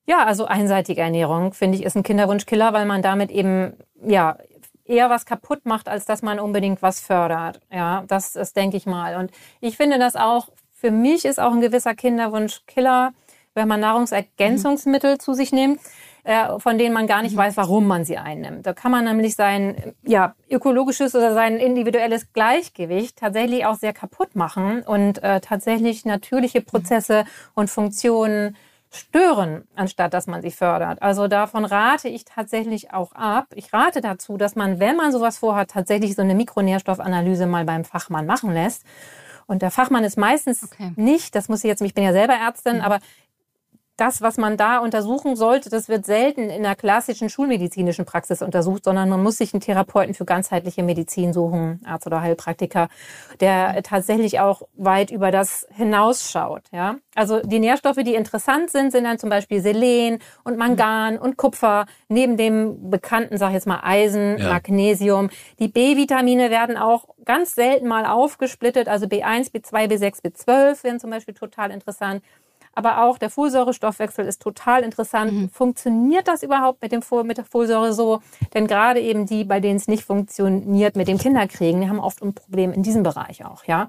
Ja, 0.06 0.24
also 0.24 0.46
einseitige 0.46 1.00
Ernährung, 1.00 1.52
finde 1.52 1.78
ich, 1.78 1.84
ist 1.84 1.96
ein 1.96 2.02
Kinderwunschkiller, 2.02 2.72
weil 2.72 2.86
man 2.86 3.02
damit 3.02 3.30
eben, 3.30 3.74
ja, 4.04 4.38
eher 4.84 5.10
was 5.10 5.26
kaputt 5.26 5.64
macht, 5.64 5.88
als 5.88 6.04
dass 6.04 6.22
man 6.22 6.40
unbedingt 6.40 6.82
was 6.82 7.00
fördert. 7.00 7.60
Ja, 7.70 8.04
das 8.08 8.36
ist, 8.36 8.56
denke 8.56 8.76
ich 8.76 8.86
mal. 8.86 9.16
Und 9.16 9.30
ich 9.60 9.76
finde 9.76 9.98
das 9.98 10.16
auch, 10.16 10.48
für 10.72 10.90
mich 10.90 11.24
ist 11.24 11.40
auch 11.40 11.52
ein 11.52 11.60
gewisser 11.60 11.94
Kinderwunschkiller, 11.94 13.12
wenn 13.54 13.68
man 13.68 13.80
Nahrungsergänzungsmittel 13.80 15.14
mhm. 15.14 15.20
zu 15.20 15.34
sich 15.34 15.52
nimmt, 15.52 15.80
äh, 16.24 16.58
von 16.58 16.78
denen 16.78 16.94
man 16.94 17.06
gar 17.06 17.22
nicht 17.22 17.34
mhm. 17.34 17.38
weiß, 17.38 17.56
warum 17.56 17.86
man 17.86 18.04
sie 18.04 18.18
einnimmt. 18.18 18.66
Da 18.66 18.72
kann 18.72 18.90
man 18.90 19.04
nämlich 19.04 19.34
sein 19.34 19.94
ja, 20.02 20.34
ökologisches 20.50 21.14
oder 21.14 21.34
sein 21.34 21.58
individuelles 21.58 22.32
Gleichgewicht 22.32 23.18
tatsächlich 23.18 23.66
auch 23.66 23.76
sehr 23.76 23.92
kaputt 23.92 24.34
machen 24.34 24.82
und 24.82 25.22
äh, 25.22 25.40
tatsächlich 25.40 26.04
natürliche 26.04 26.60
mhm. 26.60 26.64
Prozesse 26.64 27.24
und 27.54 27.70
Funktionen 27.70 28.56
stören, 28.92 29.66
anstatt 29.74 30.12
dass 30.14 30.26
man 30.26 30.42
sie 30.42 30.50
fördert. 30.50 31.00
Also 31.02 31.26
davon 31.26 31.64
rate 31.64 32.08
ich 32.08 32.24
tatsächlich 32.24 32.92
auch 32.92 33.12
ab. 33.12 33.46
Ich 33.54 33.72
rate 33.72 34.00
dazu, 34.00 34.36
dass 34.36 34.54
man, 34.54 34.80
wenn 34.80 34.96
man 34.96 35.12
sowas 35.12 35.38
vorhat, 35.38 35.70
tatsächlich 35.70 36.14
so 36.14 36.22
eine 36.22 36.34
Mikronährstoffanalyse 36.34 37.46
mal 37.46 37.64
beim 37.64 37.84
Fachmann 37.84 38.26
machen 38.26 38.52
lässt. 38.52 38.84
Und 39.46 39.62
der 39.62 39.70
Fachmann 39.70 40.04
ist 40.04 40.18
meistens 40.18 40.62
okay. 40.64 40.92
nicht, 40.96 41.34
das 41.34 41.48
muss 41.48 41.64
ich 41.64 41.68
jetzt, 41.68 41.82
ich 41.82 41.94
bin 41.94 42.04
ja 42.04 42.12
selber 42.12 42.34
Ärztin, 42.34 42.76
mhm. 42.76 42.82
aber 42.82 43.00
das, 43.96 44.22
was 44.22 44.38
man 44.38 44.56
da 44.56 44.78
untersuchen 44.78 45.36
sollte, 45.36 45.68
das 45.68 45.88
wird 45.88 46.06
selten 46.06 46.48
in 46.48 46.62
der 46.62 46.74
klassischen 46.74 47.28
schulmedizinischen 47.28 48.06
Praxis 48.06 48.40
untersucht, 48.40 48.84
sondern 48.84 49.08
man 49.08 49.22
muss 49.22 49.36
sich 49.36 49.52
einen 49.52 49.60
Therapeuten 49.60 50.14
für 50.14 50.24
ganzheitliche 50.24 50.82
Medizin 50.82 51.32
suchen, 51.32 51.80
Arzt 51.84 52.06
oder 52.06 52.22
Heilpraktiker, 52.22 52.88
der 53.40 53.82
tatsächlich 53.82 54.40
auch 54.40 54.62
weit 54.74 55.10
über 55.10 55.30
das 55.30 55.66
hinausschaut. 55.70 56.62
Ja? 56.72 56.96
Also 57.14 57.40
die 57.40 57.58
Nährstoffe, 57.58 57.98
die 58.02 58.14
interessant 58.14 58.70
sind, 58.70 58.92
sind 58.92 59.04
dann 59.04 59.18
zum 59.18 59.28
Beispiel 59.28 59.60
Selen 59.60 60.20
und 60.42 60.56
Mangan 60.56 61.18
und 61.18 61.36
Kupfer, 61.36 61.84
neben 62.08 62.38
dem 62.38 62.90
bekannten, 62.90 63.36
sag 63.36 63.48
ich 63.48 63.54
jetzt 63.54 63.66
mal, 63.66 63.80
Eisen, 63.82 64.38
ja. 64.38 64.48
Magnesium. 64.48 65.28
Die 65.58 65.68
B-Vitamine 65.68 66.50
werden 66.50 66.78
auch 66.78 67.08
ganz 67.26 67.54
selten 67.54 67.88
mal 67.88 68.06
aufgesplittet, 68.06 68.88
also 68.88 69.06
B1, 69.06 69.52
B2, 69.52 69.88
B6, 69.88 70.22
B12 70.22 70.82
werden 70.82 70.98
zum 70.98 71.10
Beispiel 71.10 71.34
total 71.34 71.70
interessant 71.70 72.22
aber 72.74 73.04
auch 73.04 73.18
der 73.18 73.30
Folsäurestoffwechsel 73.30 74.26
ist 74.26 74.40
total 74.42 74.82
interessant. 74.82 75.32
Mhm. 75.32 75.48
Funktioniert 75.50 76.28
das 76.28 76.42
überhaupt 76.42 76.82
mit, 76.82 76.92
dem, 76.92 77.02
mit 77.24 77.36
der 77.36 77.44
Folsäure 77.44 77.92
so? 77.92 78.20
Denn 78.54 78.66
gerade 78.66 79.00
eben 79.00 79.26
die, 79.26 79.44
bei 79.44 79.60
denen 79.60 79.76
es 79.76 79.88
nicht 79.88 80.04
funktioniert 80.04 80.96
mit 80.96 81.08
dem 81.08 81.18
Kinderkriegen, 81.18 81.80
die 81.80 81.88
haben 81.88 82.00
oft 82.00 82.22
ein 82.22 82.34
Problem 82.34 82.72
in 82.72 82.82
diesem 82.82 83.02
Bereich 83.02 83.44
auch, 83.44 83.64
ja. 83.64 83.88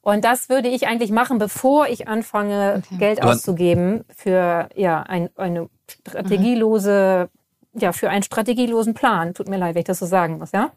Und 0.00 0.24
das 0.24 0.48
würde 0.48 0.68
ich 0.68 0.86
eigentlich 0.86 1.10
machen, 1.10 1.38
bevor 1.38 1.88
ich 1.88 2.08
anfange, 2.08 2.82
okay. 2.84 2.96
Geld 2.98 3.22
aber 3.22 3.32
auszugeben 3.32 4.04
für 4.16 4.68
ja 4.74 5.02
ein, 5.02 5.28
eine 5.36 5.68
strategielose, 5.86 7.28
mhm. 7.72 7.80
ja 7.80 7.92
für 7.92 8.08
einen 8.08 8.22
strategielosen 8.22 8.94
Plan. 8.94 9.34
Tut 9.34 9.48
mir 9.48 9.58
leid, 9.58 9.74
wenn 9.74 9.80
ich 9.80 9.86
das 9.86 9.98
so 9.98 10.06
sagen 10.06 10.38
muss, 10.38 10.52
ja. 10.52 10.70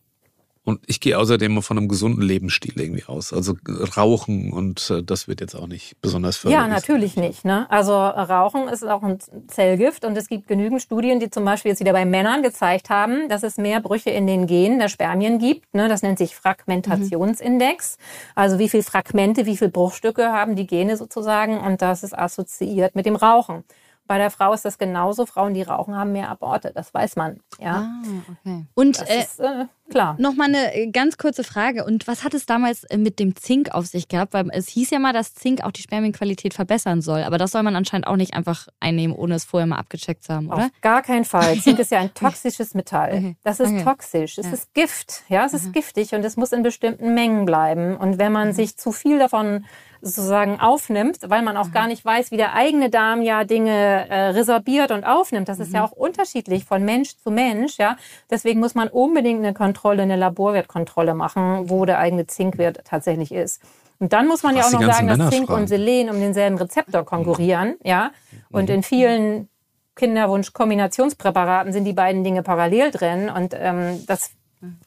Und 0.63 0.81
ich 0.85 0.99
gehe 0.99 1.17
außerdem 1.17 1.63
von 1.63 1.77
einem 1.79 1.87
gesunden 1.87 2.21
Lebensstil 2.21 2.79
irgendwie 2.79 3.05
aus. 3.05 3.33
Also 3.33 3.55
Rauchen 3.97 4.53
und 4.53 4.91
äh, 4.91 5.01
das 5.01 5.27
wird 5.27 5.41
jetzt 5.41 5.55
auch 5.55 5.65
nicht 5.65 5.99
besonders 6.01 6.37
förderlich. 6.37 6.67
Ja, 6.67 6.71
natürlich 6.71 7.15
nicht. 7.15 7.45
Ne? 7.45 7.65
Also 7.71 7.93
Rauchen 7.93 8.67
ist 8.67 8.83
auch 8.83 9.01
ein 9.01 9.17
Zellgift 9.47 10.05
und 10.05 10.15
es 10.15 10.27
gibt 10.27 10.47
genügend 10.47 10.83
Studien, 10.83 11.19
die 11.19 11.31
zum 11.31 11.45
Beispiel 11.45 11.71
jetzt 11.71 11.79
wieder 11.79 11.93
bei 11.93 12.05
Männern 12.05 12.43
gezeigt 12.43 12.91
haben, 12.91 13.27
dass 13.27 13.41
es 13.41 13.57
mehr 13.57 13.81
Brüche 13.81 14.11
in 14.11 14.27
den 14.27 14.45
Genen 14.45 14.77
der 14.77 14.89
Spermien 14.89 15.39
gibt. 15.39 15.73
Ne? 15.73 15.89
Das 15.89 16.03
nennt 16.03 16.19
sich 16.19 16.35
Fragmentationsindex. 16.35 17.97
Mhm. 17.97 18.31
Also 18.35 18.59
wie 18.59 18.69
viel 18.69 18.83
Fragmente, 18.83 19.47
wie 19.47 19.57
viel 19.57 19.69
Bruchstücke 19.69 20.31
haben 20.31 20.55
die 20.55 20.67
Gene 20.67 20.95
sozusagen 20.95 21.59
und 21.59 21.81
das 21.81 22.03
ist 22.03 22.15
assoziiert 22.15 22.93
mit 22.93 23.07
dem 23.07 23.15
Rauchen. 23.15 23.63
Bei 24.11 24.17
der 24.17 24.29
Frau 24.29 24.51
ist 24.51 24.65
das 24.65 24.77
genauso. 24.77 25.25
Frauen, 25.25 25.53
die 25.53 25.61
rauchen, 25.61 25.95
haben 25.95 26.11
mehr 26.11 26.27
Aborte. 26.27 26.73
Das 26.75 26.93
weiß 26.93 27.15
man. 27.15 27.39
Ja. 27.61 27.87
Ah, 28.03 28.03
okay. 28.29 28.65
Und 28.73 28.99
das 28.99 29.09
äh, 29.09 29.19
ist, 29.21 29.39
äh, 29.39 29.67
klar. 29.89 30.17
Noch 30.19 30.35
mal 30.35 30.49
eine 30.49 30.75
äh, 30.75 30.91
ganz 30.91 31.17
kurze 31.17 31.45
Frage. 31.45 31.85
Und 31.85 32.09
was 32.09 32.25
hat 32.25 32.33
es 32.33 32.45
damals 32.45 32.83
äh, 32.83 32.97
mit 32.97 33.19
dem 33.19 33.37
Zink 33.37 33.73
auf 33.73 33.85
sich 33.85 34.09
gehabt? 34.09 34.33
Weil 34.33 34.49
es 34.51 34.67
hieß 34.67 34.89
ja 34.89 34.99
mal, 34.99 35.13
dass 35.13 35.33
Zink 35.33 35.63
auch 35.63 35.71
die 35.71 35.81
Spermienqualität 35.81 36.53
verbessern 36.53 37.01
soll. 37.01 37.23
Aber 37.23 37.37
das 37.37 37.51
soll 37.51 37.63
man 37.63 37.73
anscheinend 37.77 38.05
auch 38.05 38.17
nicht 38.17 38.33
einfach 38.33 38.67
einnehmen, 38.81 39.15
ohne 39.15 39.35
es 39.35 39.45
vorher 39.45 39.65
mal 39.65 39.77
abgecheckt 39.77 40.25
zu 40.25 40.33
haben, 40.33 40.49
oder? 40.49 40.65
Auf 40.65 40.81
gar 40.81 41.03
keinen 41.03 41.23
Fall. 41.23 41.57
Zink 41.61 41.79
ist 41.79 41.91
ja 41.91 41.99
ein 41.99 42.13
toxisches 42.13 42.73
Metall. 42.73 43.13
Okay. 43.13 43.37
Das 43.45 43.61
ist 43.61 43.71
okay. 43.71 43.85
toxisch. 43.85 44.37
Es 44.37 44.47
ja. 44.47 44.51
ist 44.51 44.73
Gift. 44.73 45.23
Ja, 45.29 45.45
es 45.45 45.53
ist 45.53 45.71
giftig 45.71 46.13
und 46.13 46.25
es 46.25 46.35
muss 46.35 46.51
in 46.51 46.63
bestimmten 46.63 47.13
Mengen 47.13 47.45
bleiben. 47.45 47.95
Und 47.95 48.17
wenn 48.17 48.33
man 48.33 48.49
mhm. 48.49 48.53
sich 48.55 48.75
zu 48.75 48.91
viel 48.91 49.19
davon 49.19 49.63
sozusagen 50.01 50.59
aufnimmt, 50.59 51.19
weil 51.27 51.41
man 51.41 51.57
auch 51.57 51.67
mhm. 51.67 51.73
gar 51.73 51.87
nicht 51.87 52.03
weiß, 52.03 52.31
wie 52.31 52.37
der 52.37 52.53
eigene 52.53 52.89
Darm 52.89 53.21
ja 53.21 53.43
Dinge 53.43 54.09
äh, 54.09 54.29
resorbiert 54.29 54.91
und 54.91 55.03
aufnimmt. 55.03 55.47
Das 55.47 55.59
ist 55.59 55.69
mhm. 55.69 55.75
ja 55.75 55.85
auch 55.85 55.91
unterschiedlich 55.91 56.65
von 56.65 56.83
Mensch 56.83 57.17
zu 57.17 57.31
Mensch. 57.31 57.77
Ja, 57.77 57.97
deswegen 58.29 58.59
muss 58.59 58.75
man 58.75 58.87
unbedingt 58.87 59.39
eine 59.39 59.53
Kontrolle, 59.53 60.03
eine 60.03 60.15
Laborwertkontrolle 60.15 61.13
machen, 61.13 61.69
wo 61.69 61.85
der 61.85 61.99
eigene 61.99 62.27
Zinkwert 62.27 62.81
tatsächlich 62.83 63.31
ist. 63.31 63.61
Und 63.99 64.13
dann 64.13 64.27
muss 64.27 64.41
man 64.41 64.55
Was 64.55 64.71
ja 64.71 64.77
auch 64.77 64.81
noch 64.81 64.93
sagen, 64.93 65.07
dass 65.07 65.29
Zink 65.29 65.49
und 65.49 65.67
Selen 65.67 66.09
um 66.09 66.19
denselben 66.19 66.57
Rezeptor 66.57 67.05
konkurrieren. 67.05 67.75
Ja, 67.83 68.11
und 68.49 68.69
mhm. 68.69 68.75
in 68.75 68.83
vielen 68.83 69.49
Kinderwunsch-Kombinationspräparaten 69.95 71.71
sind 71.71 71.85
die 71.85 71.93
beiden 71.93 72.23
Dinge 72.23 72.41
parallel 72.41 72.89
drin 72.89 73.29
und 73.29 73.53
ähm, 73.55 74.03
das 74.07 74.31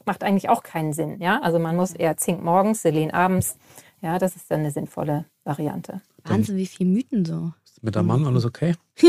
macht 0.04 0.24
eigentlich 0.24 0.48
auch 0.48 0.62
keinen 0.62 0.92
Sinn. 0.92 1.20
Ja, 1.20 1.40
also 1.42 1.58
man 1.58 1.76
muss 1.76 1.92
eher 1.92 2.16
Zink 2.16 2.42
morgens, 2.42 2.82
Selen 2.82 3.12
abends 3.12 3.56
ja, 4.04 4.18
das 4.18 4.36
ist 4.36 4.50
dann 4.50 4.60
eine 4.60 4.70
sinnvolle 4.70 5.24
Variante. 5.44 6.02
Wahnsinn, 6.24 6.56
wie 6.56 6.66
viele 6.66 6.90
Mythen 6.90 7.24
so. 7.24 7.52
Ist 7.64 7.82
mit 7.82 7.94
der 7.94 8.02
Mann 8.02 8.26
alles 8.26 8.44
okay? 8.44 8.74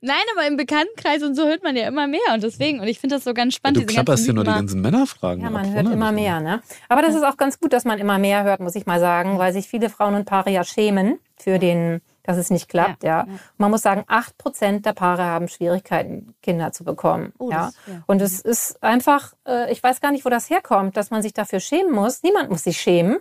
Nein, 0.00 0.22
aber 0.36 0.46
im 0.46 0.56
Bekanntenkreis 0.56 1.24
und 1.24 1.34
so 1.34 1.46
hört 1.46 1.64
man 1.64 1.74
ja 1.74 1.88
immer 1.88 2.06
mehr 2.06 2.20
und 2.32 2.44
deswegen, 2.44 2.78
und 2.78 2.86
ich 2.86 3.00
finde 3.00 3.16
das 3.16 3.24
so 3.24 3.34
ganz 3.34 3.54
spannend. 3.54 3.78
Ja, 3.78 3.86
du 3.86 3.92
klapperst 3.92 4.26
ja 4.28 4.32
nur 4.32 4.44
die 4.44 4.50
ganzen 4.50 4.80
Männerfragen. 4.80 5.42
Ja, 5.42 5.50
man 5.50 5.72
hört 5.72 5.86
immer 5.86 6.12
mehr, 6.12 6.40
ne? 6.40 6.62
Aber 6.88 7.02
das 7.02 7.16
ist 7.16 7.24
auch 7.24 7.36
ganz 7.36 7.58
gut, 7.58 7.72
dass 7.72 7.84
man 7.84 7.98
immer 7.98 8.18
mehr 8.18 8.44
hört, 8.44 8.60
muss 8.60 8.76
ich 8.76 8.86
mal 8.86 9.00
sagen, 9.00 9.38
weil 9.38 9.52
sich 9.52 9.66
viele 9.66 9.90
Frauen 9.90 10.14
und 10.14 10.26
Paare 10.26 10.50
ja 10.50 10.62
schämen 10.62 11.18
für 11.36 11.58
den, 11.58 12.02
dass 12.22 12.36
es 12.36 12.50
nicht 12.50 12.68
klappt, 12.68 13.02
ja. 13.02 13.26
ja. 13.26 13.38
Man 13.58 13.72
muss 13.72 13.82
sagen, 13.82 14.04
acht 14.06 14.38
Prozent 14.38 14.86
der 14.86 14.92
Paare 14.92 15.24
haben 15.24 15.48
Schwierigkeiten, 15.48 16.34
Kinder 16.40 16.70
zu 16.70 16.84
bekommen. 16.84 17.32
Oh, 17.38 17.50
ja. 17.50 17.66
Das, 17.66 17.74
ja. 17.86 18.02
Und 18.06 18.22
es 18.22 18.40
ist 18.40 18.80
einfach, 18.82 19.34
äh, 19.46 19.72
ich 19.72 19.82
weiß 19.82 20.00
gar 20.00 20.12
nicht, 20.12 20.24
wo 20.24 20.28
das 20.28 20.48
herkommt, 20.50 20.96
dass 20.96 21.10
man 21.10 21.22
sich 21.22 21.34
dafür 21.34 21.58
schämen 21.58 21.92
muss. 21.92 22.22
Niemand 22.22 22.50
muss 22.50 22.62
sich 22.62 22.80
schämen 22.80 23.18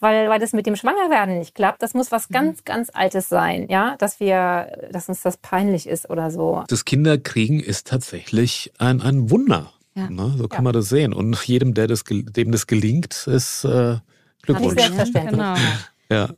weil, 0.00 0.28
weil 0.28 0.38
das 0.38 0.52
mit 0.52 0.66
dem 0.66 0.76
Schwangerwerden 0.76 1.38
nicht 1.38 1.54
klappt. 1.54 1.82
Das 1.82 1.94
muss 1.94 2.12
was 2.12 2.28
mhm. 2.28 2.34
ganz, 2.34 2.64
ganz 2.64 2.90
Altes 2.92 3.28
sein, 3.28 3.66
ja, 3.68 3.96
dass 3.98 4.20
wir, 4.20 4.88
dass 4.92 5.08
uns 5.08 5.22
das 5.22 5.36
peinlich 5.36 5.86
ist 5.86 6.08
oder 6.10 6.30
so. 6.30 6.64
Das 6.68 6.84
Kinderkriegen 6.84 7.60
ist 7.60 7.86
tatsächlich 7.86 8.72
ein, 8.78 9.00
ein 9.02 9.30
Wunder. 9.30 9.72
Ja. 9.94 10.08
Ne? 10.10 10.34
So 10.36 10.48
kann 10.48 10.60
ja. 10.60 10.62
man 10.62 10.72
das 10.74 10.88
sehen. 10.88 11.12
Und 11.12 11.36
jedem, 11.46 11.74
der 11.74 11.88
das, 11.88 12.04
dem 12.04 12.52
das 12.52 12.66
gelingt, 12.66 13.26
ist 13.26 13.64
äh, 13.64 13.96
Glückwunsch. 14.42 14.80
Selbstverständlich. 14.80 15.30
Genau. 15.32 15.54
Ja. 16.10 16.28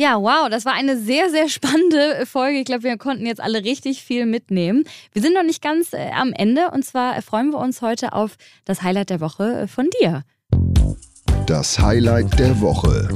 Ja, 0.00 0.16
wow, 0.20 0.48
das 0.48 0.64
war 0.64 0.74
eine 0.74 0.96
sehr, 0.96 1.28
sehr 1.28 1.48
spannende 1.48 2.24
Folge. 2.24 2.60
Ich 2.60 2.66
glaube, 2.66 2.84
wir 2.84 2.96
konnten 2.98 3.26
jetzt 3.26 3.40
alle 3.40 3.64
richtig 3.64 4.04
viel 4.04 4.26
mitnehmen. 4.26 4.84
Wir 5.12 5.22
sind 5.22 5.34
noch 5.34 5.42
nicht 5.42 5.60
ganz 5.60 5.92
äh, 5.92 6.10
am 6.14 6.32
Ende 6.32 6.70
und 6.70 6.84
zwar 6.84 7.20
freuen 7.20 7.50
wir 7.50 7.58
uns 7.58 7.82
heute 7.82 8.12
auf 8.12 8.36
das 8.64 8.82
Highlight 8.82 9.10
der 9.10 9.20
Woche 9.20 9.66
von 9.66 9.88
dir. 10.00 10.22
Das 11.48 11.78
Highlight 11.78 12.38
der 12.38 12.60
Woche. 12.60 13.08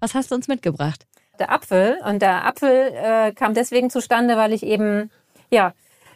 Was 0.00 0.12
hast 0.12 0.32
du 0.32 0.34
uns 0.34 0.48
mitgebracht? 0.48 1.06
Der 1.38 1.52
Apfel. 1.52 2.00
Und 2.04 2.22
der 2.22 2.44
Apfel 2.44 2.92
äh, 2.92 3.30
kam 3.30 3.54
deswegen 3.54 3.88
zustande, 3.88 4.36
weil 4.36 4.52
ich 4.52 4.64
eben, 4.64 5.12
ja, 5.52 5.72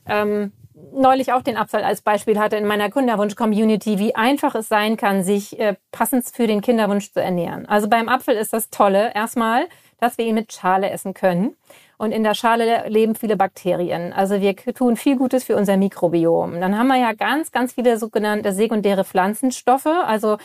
ähm, 0.06 0.50
neulich 0.92 1.32
auch 1.32 1.42
den 1.42 1.56
Apfel 1.56 1.84
als 1.84 2.00
Beispiel 2.00 2.36
hatte 2.36 2.56
in 2.56 2.66
meiner 2.66 2.90
Kinderwunsch-Community, 2.90 4.00
wie 4.00 4.16
einfach 4.16 4.56
es 4.56 4.66
sein 4.66 4.96
kann, 4.96 5.22
sich 5.22 5.56
äh, 5.60 5.76
passend 5.92 6.26
für 6.26 6.48
den 6.48 6.60
Kinderwunsch 6.60 7.12
zu 7.12 7.22
ernähren. 7.22 7.64
Also 7.66 7.88
beim 7.88 8.08
Apfel 8.08 8.34
ist 8.34 8.52
das 8.52 8.70
Tolle 8.70 9.14
erstmal, 9.14 9.68
dass 10.00 10.18
wir 10.18 10.24
ihn 10.24 10.34
mit 10.34 10.52
Schale 10.52 10.90
essen 10.90 11.14
können. 11.14 11.54
Und 11.98 12.12
in 12.12 12.22
der 12.22 12.34
Schale 12.34 12.88
leben 12.88 13.16
viele 13.16 13.36
Bakterien. 13.36 14.12
Also 14.12 14.40
wir 14.40 14.54
tun 14.56 14.96
viel 14.96 15.16
Gutes 15.16 15.42
für 15.42 15.56
unser 15.56 15.76
Mikrobiom. 15.76 16.60
Dann 16.60 16.78
haben 16.78 16.86
wir 16.86 16.96
ja 16.96 17.12
ganz, 17.12 17.50
ganz 17.50 17.72
viele 17.72 17.98
sogenannte 17.98 18.52
sekundäre 18.52 19.04
Pflanzenstoffe. 19.04 19.86
Also 19.86 20.38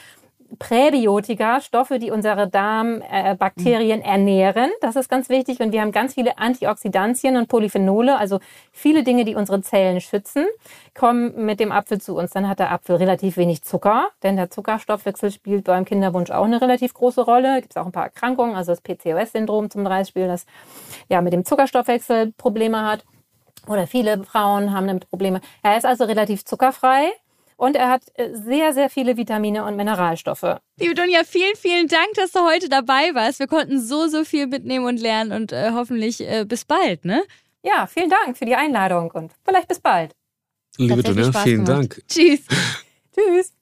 Präbiotika, 0.60 1.62
Stoffe, 1.62 2.00
die 2.00 2.12
unsere 2.12 2.48
Darmbakterien 2.48 4.02
äh, 4.02 4.06
ernähren. 4.06 4.70
Das 4.82 4.96
ist 4.96 5.10
ganz 5.10 5.30
wichtig. 5.30 5.60
Und 5.60 5.72
wir 5.72 5.82
haben 5.82 5.92
ganz 5.92 6.13
viele 6.13 6.38
Antioxidantien 6.38 7.38
und 7.38 7.48
Polyphenole, 7.48 8.18
also 8.18 8.39
viele 8.72 9.04
Dinge, 9.04 9.26
die 9.26 9.36
unsere 9.36 9.62
Zellen 9.62 10.02
schützen, 10.02 10.46
kommen 10.94 11.46
mit 11.46 11.60
dem 11.60 11.72
Apfel 11.72 12.00
zu 12.00 12.16
uns. 12.16 12.32
Dann 12.32 12.48
hat 12.48 12.60
der 12.60 12.72
Apfel 12.72 12.98
relativ 12.98 13.38
wenig 13.38 13.63
Zucker, 13.63 14.08
denn 14.22 14.36
der 14.36 14.50
Zuckerstoffwechsel 14.50 15.32
spielt 15.32 15.66
beim 15.66 15.86
Kinderwunsch 15.86 16.32
auch 16.32 16.46
eine 16.46 16.62
relativ 16.62 16.94
große 16.94 17.22
Rolle. 17.22 17.62
Gibt 17.62 17.74
es 17.74 17.78
auch 17.78 17.86
ein 17.86 17.92
paar 17.92 18.06
Erkrankungen, 18.06 18.56
also 18.56 18.72
das 18.72 18.82
PCOS-Syndrom 18.82 19.70
zum 19.70 19.84
Beispiel, 19.84 20.28
das 20.28 20.46
ja 21.10 21.22
mit 21.22 21.34
dem 21.34 21.46
Zuckerstoffwechsel 21.46 22.34
Probleme 22.34 22.86
hat. 22.86 23.06
Oder 23.68 23.88
viele 23.88 24.24
Frauen 24.24 24.74
haben 24.74 24.88
damit 24.88 25.10
Probleme. 25.10 25.39
Er 25.62 25.78
ist 25.78 25.86
also 25.86 26.04
relativ 26.04 26.44
zuckerfrei 26.44 27.12
und 27.63 27.78
er 27.78 27.89
hat 27.89 28.04
äh, 28.15 28.30
sehr, 28.34 28.73
sehr 28.73 28.89
viele 28.89 29.15
Vitamine 29.15 29.63
und 29.63 29.78
Mineralstoffe. 29.78 30.60
Liebe 30.78 30.95
Dunja, 30.95 31.23
vielen, 31.23 31.56
vielen 31.56 31.88
Dank, 31.88 32.13
dass 32.15 32.34
du 32.34 32.41
heute 32.41 32.67
dabei 32.67 33.13
warst. 33.13 33.39
Wir 33.39 33.47
konnten 33.47 33.80
so, 33.82 34.08
so 34.10 34.26
viel 34.26 34.47
mitnehmen 34.47 34.86
und 34.86 34.99
lernen 34.99 35.32
und 35.32 35.54
äh, 35.54 35.71
hoffentlich 35.71 36.19
äh, 36.19 36.43
bis 36.45 36.65
bald, 36.65 37.06
ne? 37.06 37.23
Ja, 37.63 37.88
vielen 37.88 38.10
Dank 38.10 38.38
für 38.38 38.43
die 38.43 38.56
Einladung 38.56 39.12
und 39.12 39.32
vielleicht 39.45 39.69
bis 39.69 39.80
bald. 39.80 40.13
Liebe 40.78 41.02
Dunja, 41.02 41.32
vielen 41.32 41.63
gemacht. 41.63 41.93
Dank. 41.93 42.04
Tschüss. 42.10 42.41
Tschüss. 43.15 43.54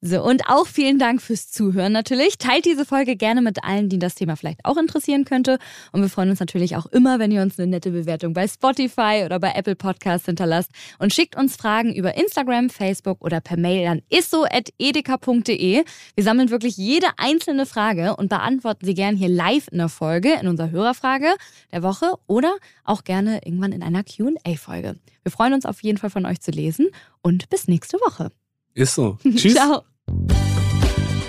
So, 0.00 0.22
und 0.22 0.42
auch 0.46 0.68
vielen 0.68 1.00
Dank 1.00 1.20
fürs 1.20 1.50
Zuhören 1.50 1.92
natürlich. 1.92 2.38
Teilt 2.38 2.64
diese 2.64 2.84
Folge 2.84 3.16
gerne 3.16 3.42
mit 3.42 3.64
allen, 3.64 3.88
die 3.88 3.98
das 3.98 4.14
Thema 4.14 4.36
vielleicht 4.36 4.64
auch 4.64 4.76
interessieren 4.76 5.24
könnte. 5.24 5.58
Und 5.90 6.02
wir 6.02 6.08
freuen 6.08 6.30
uns 6.30 6.38
natürlich 6.38 6.76
auch 6.76 6.86
immer, 6.86 7.18
wenn 7.18 7.32
ihr 7.32 7.42
uns 7.42 7.58
eine 7.58 7.66
nette 7.66 7.90
Bewertung 7.90 8.32
bei 8.32 8.46
Spotify 8.46 9.22
oder 9.24 9.40
bei 9.40 9.50
Apple 9.56 9.74
Podcasts 9.74 10.26
hinterlasst 10.26 10.70
und 11.00 11.12
schickt 11.12 11.36
uns 11.36 11.56
Fragen 11.56 11.92
über 11.92 12.16
Instagram, 12.16 12.70
Facebook 12.70 13.24
oder 13.24 13.40
per 13.40 13.56
Mail 13.56 13.88
an 13.88 14.02
isso.edeka.de. 14.08 15.84
Wir 16.14 16.24
sammeln 16.24 16.50
wirklich 16.50 16.76
jede 16.76 17.08
einzelne 17.16 17.66
Frage 17.66 18.14
und 18.14 18.28
beantworten 18.28 18.86
sie 18.86 18.94
gerne 18.94 19.18
hier 19.18 19.28
live 19.28 19.66
in 19.72 19.78
der 19.78 19.88
Folge, 19.88 20.38
in 20.40 20.46
unserer 20.46 20.70
Hörerfrage 20.70 21.34
der 21.72 21.82
Woche 21.82 22.12
oder 22.28 22.54
auch 22.84 23.02
gerne 23.02 23.40
irgendwann 23.44 23.72
in 23.72 23.82
einer 23.82 24.04
QA-Folge. 24.04 24.94
Wir 25.24 25.32
freuen 25.32 25.54
uns 25.54 25.66
auf 25.66 25.82
jeden 25.82 25.98
Fall 25.98 26.10
von 26.10 26.24
euch 26.24 26.40
zu 26.40 26.52
lesen 26.52 26.86
und 27.20 27.50
bis 27.50 27.66
nächste 27.66 27.96
Woche. 27.98 28.30
Ist 28.74 28.94
so. 28.94 29.18
Tschüss. 29.24 29.54
Ciao. 29.54 29.87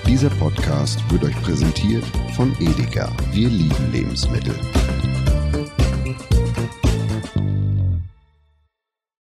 Dieser 0.07 0.29
Podcast 0.31 0.99
wird 1.11 1.23
euch 1.23 1.41
präsentiert 1.41 2.03
von 2.35 2.55
Edeka. 2.59 3.11
Wir 3.31 3.49
lieben 3.49 3.91
Lebensmittel. 3.91 4.55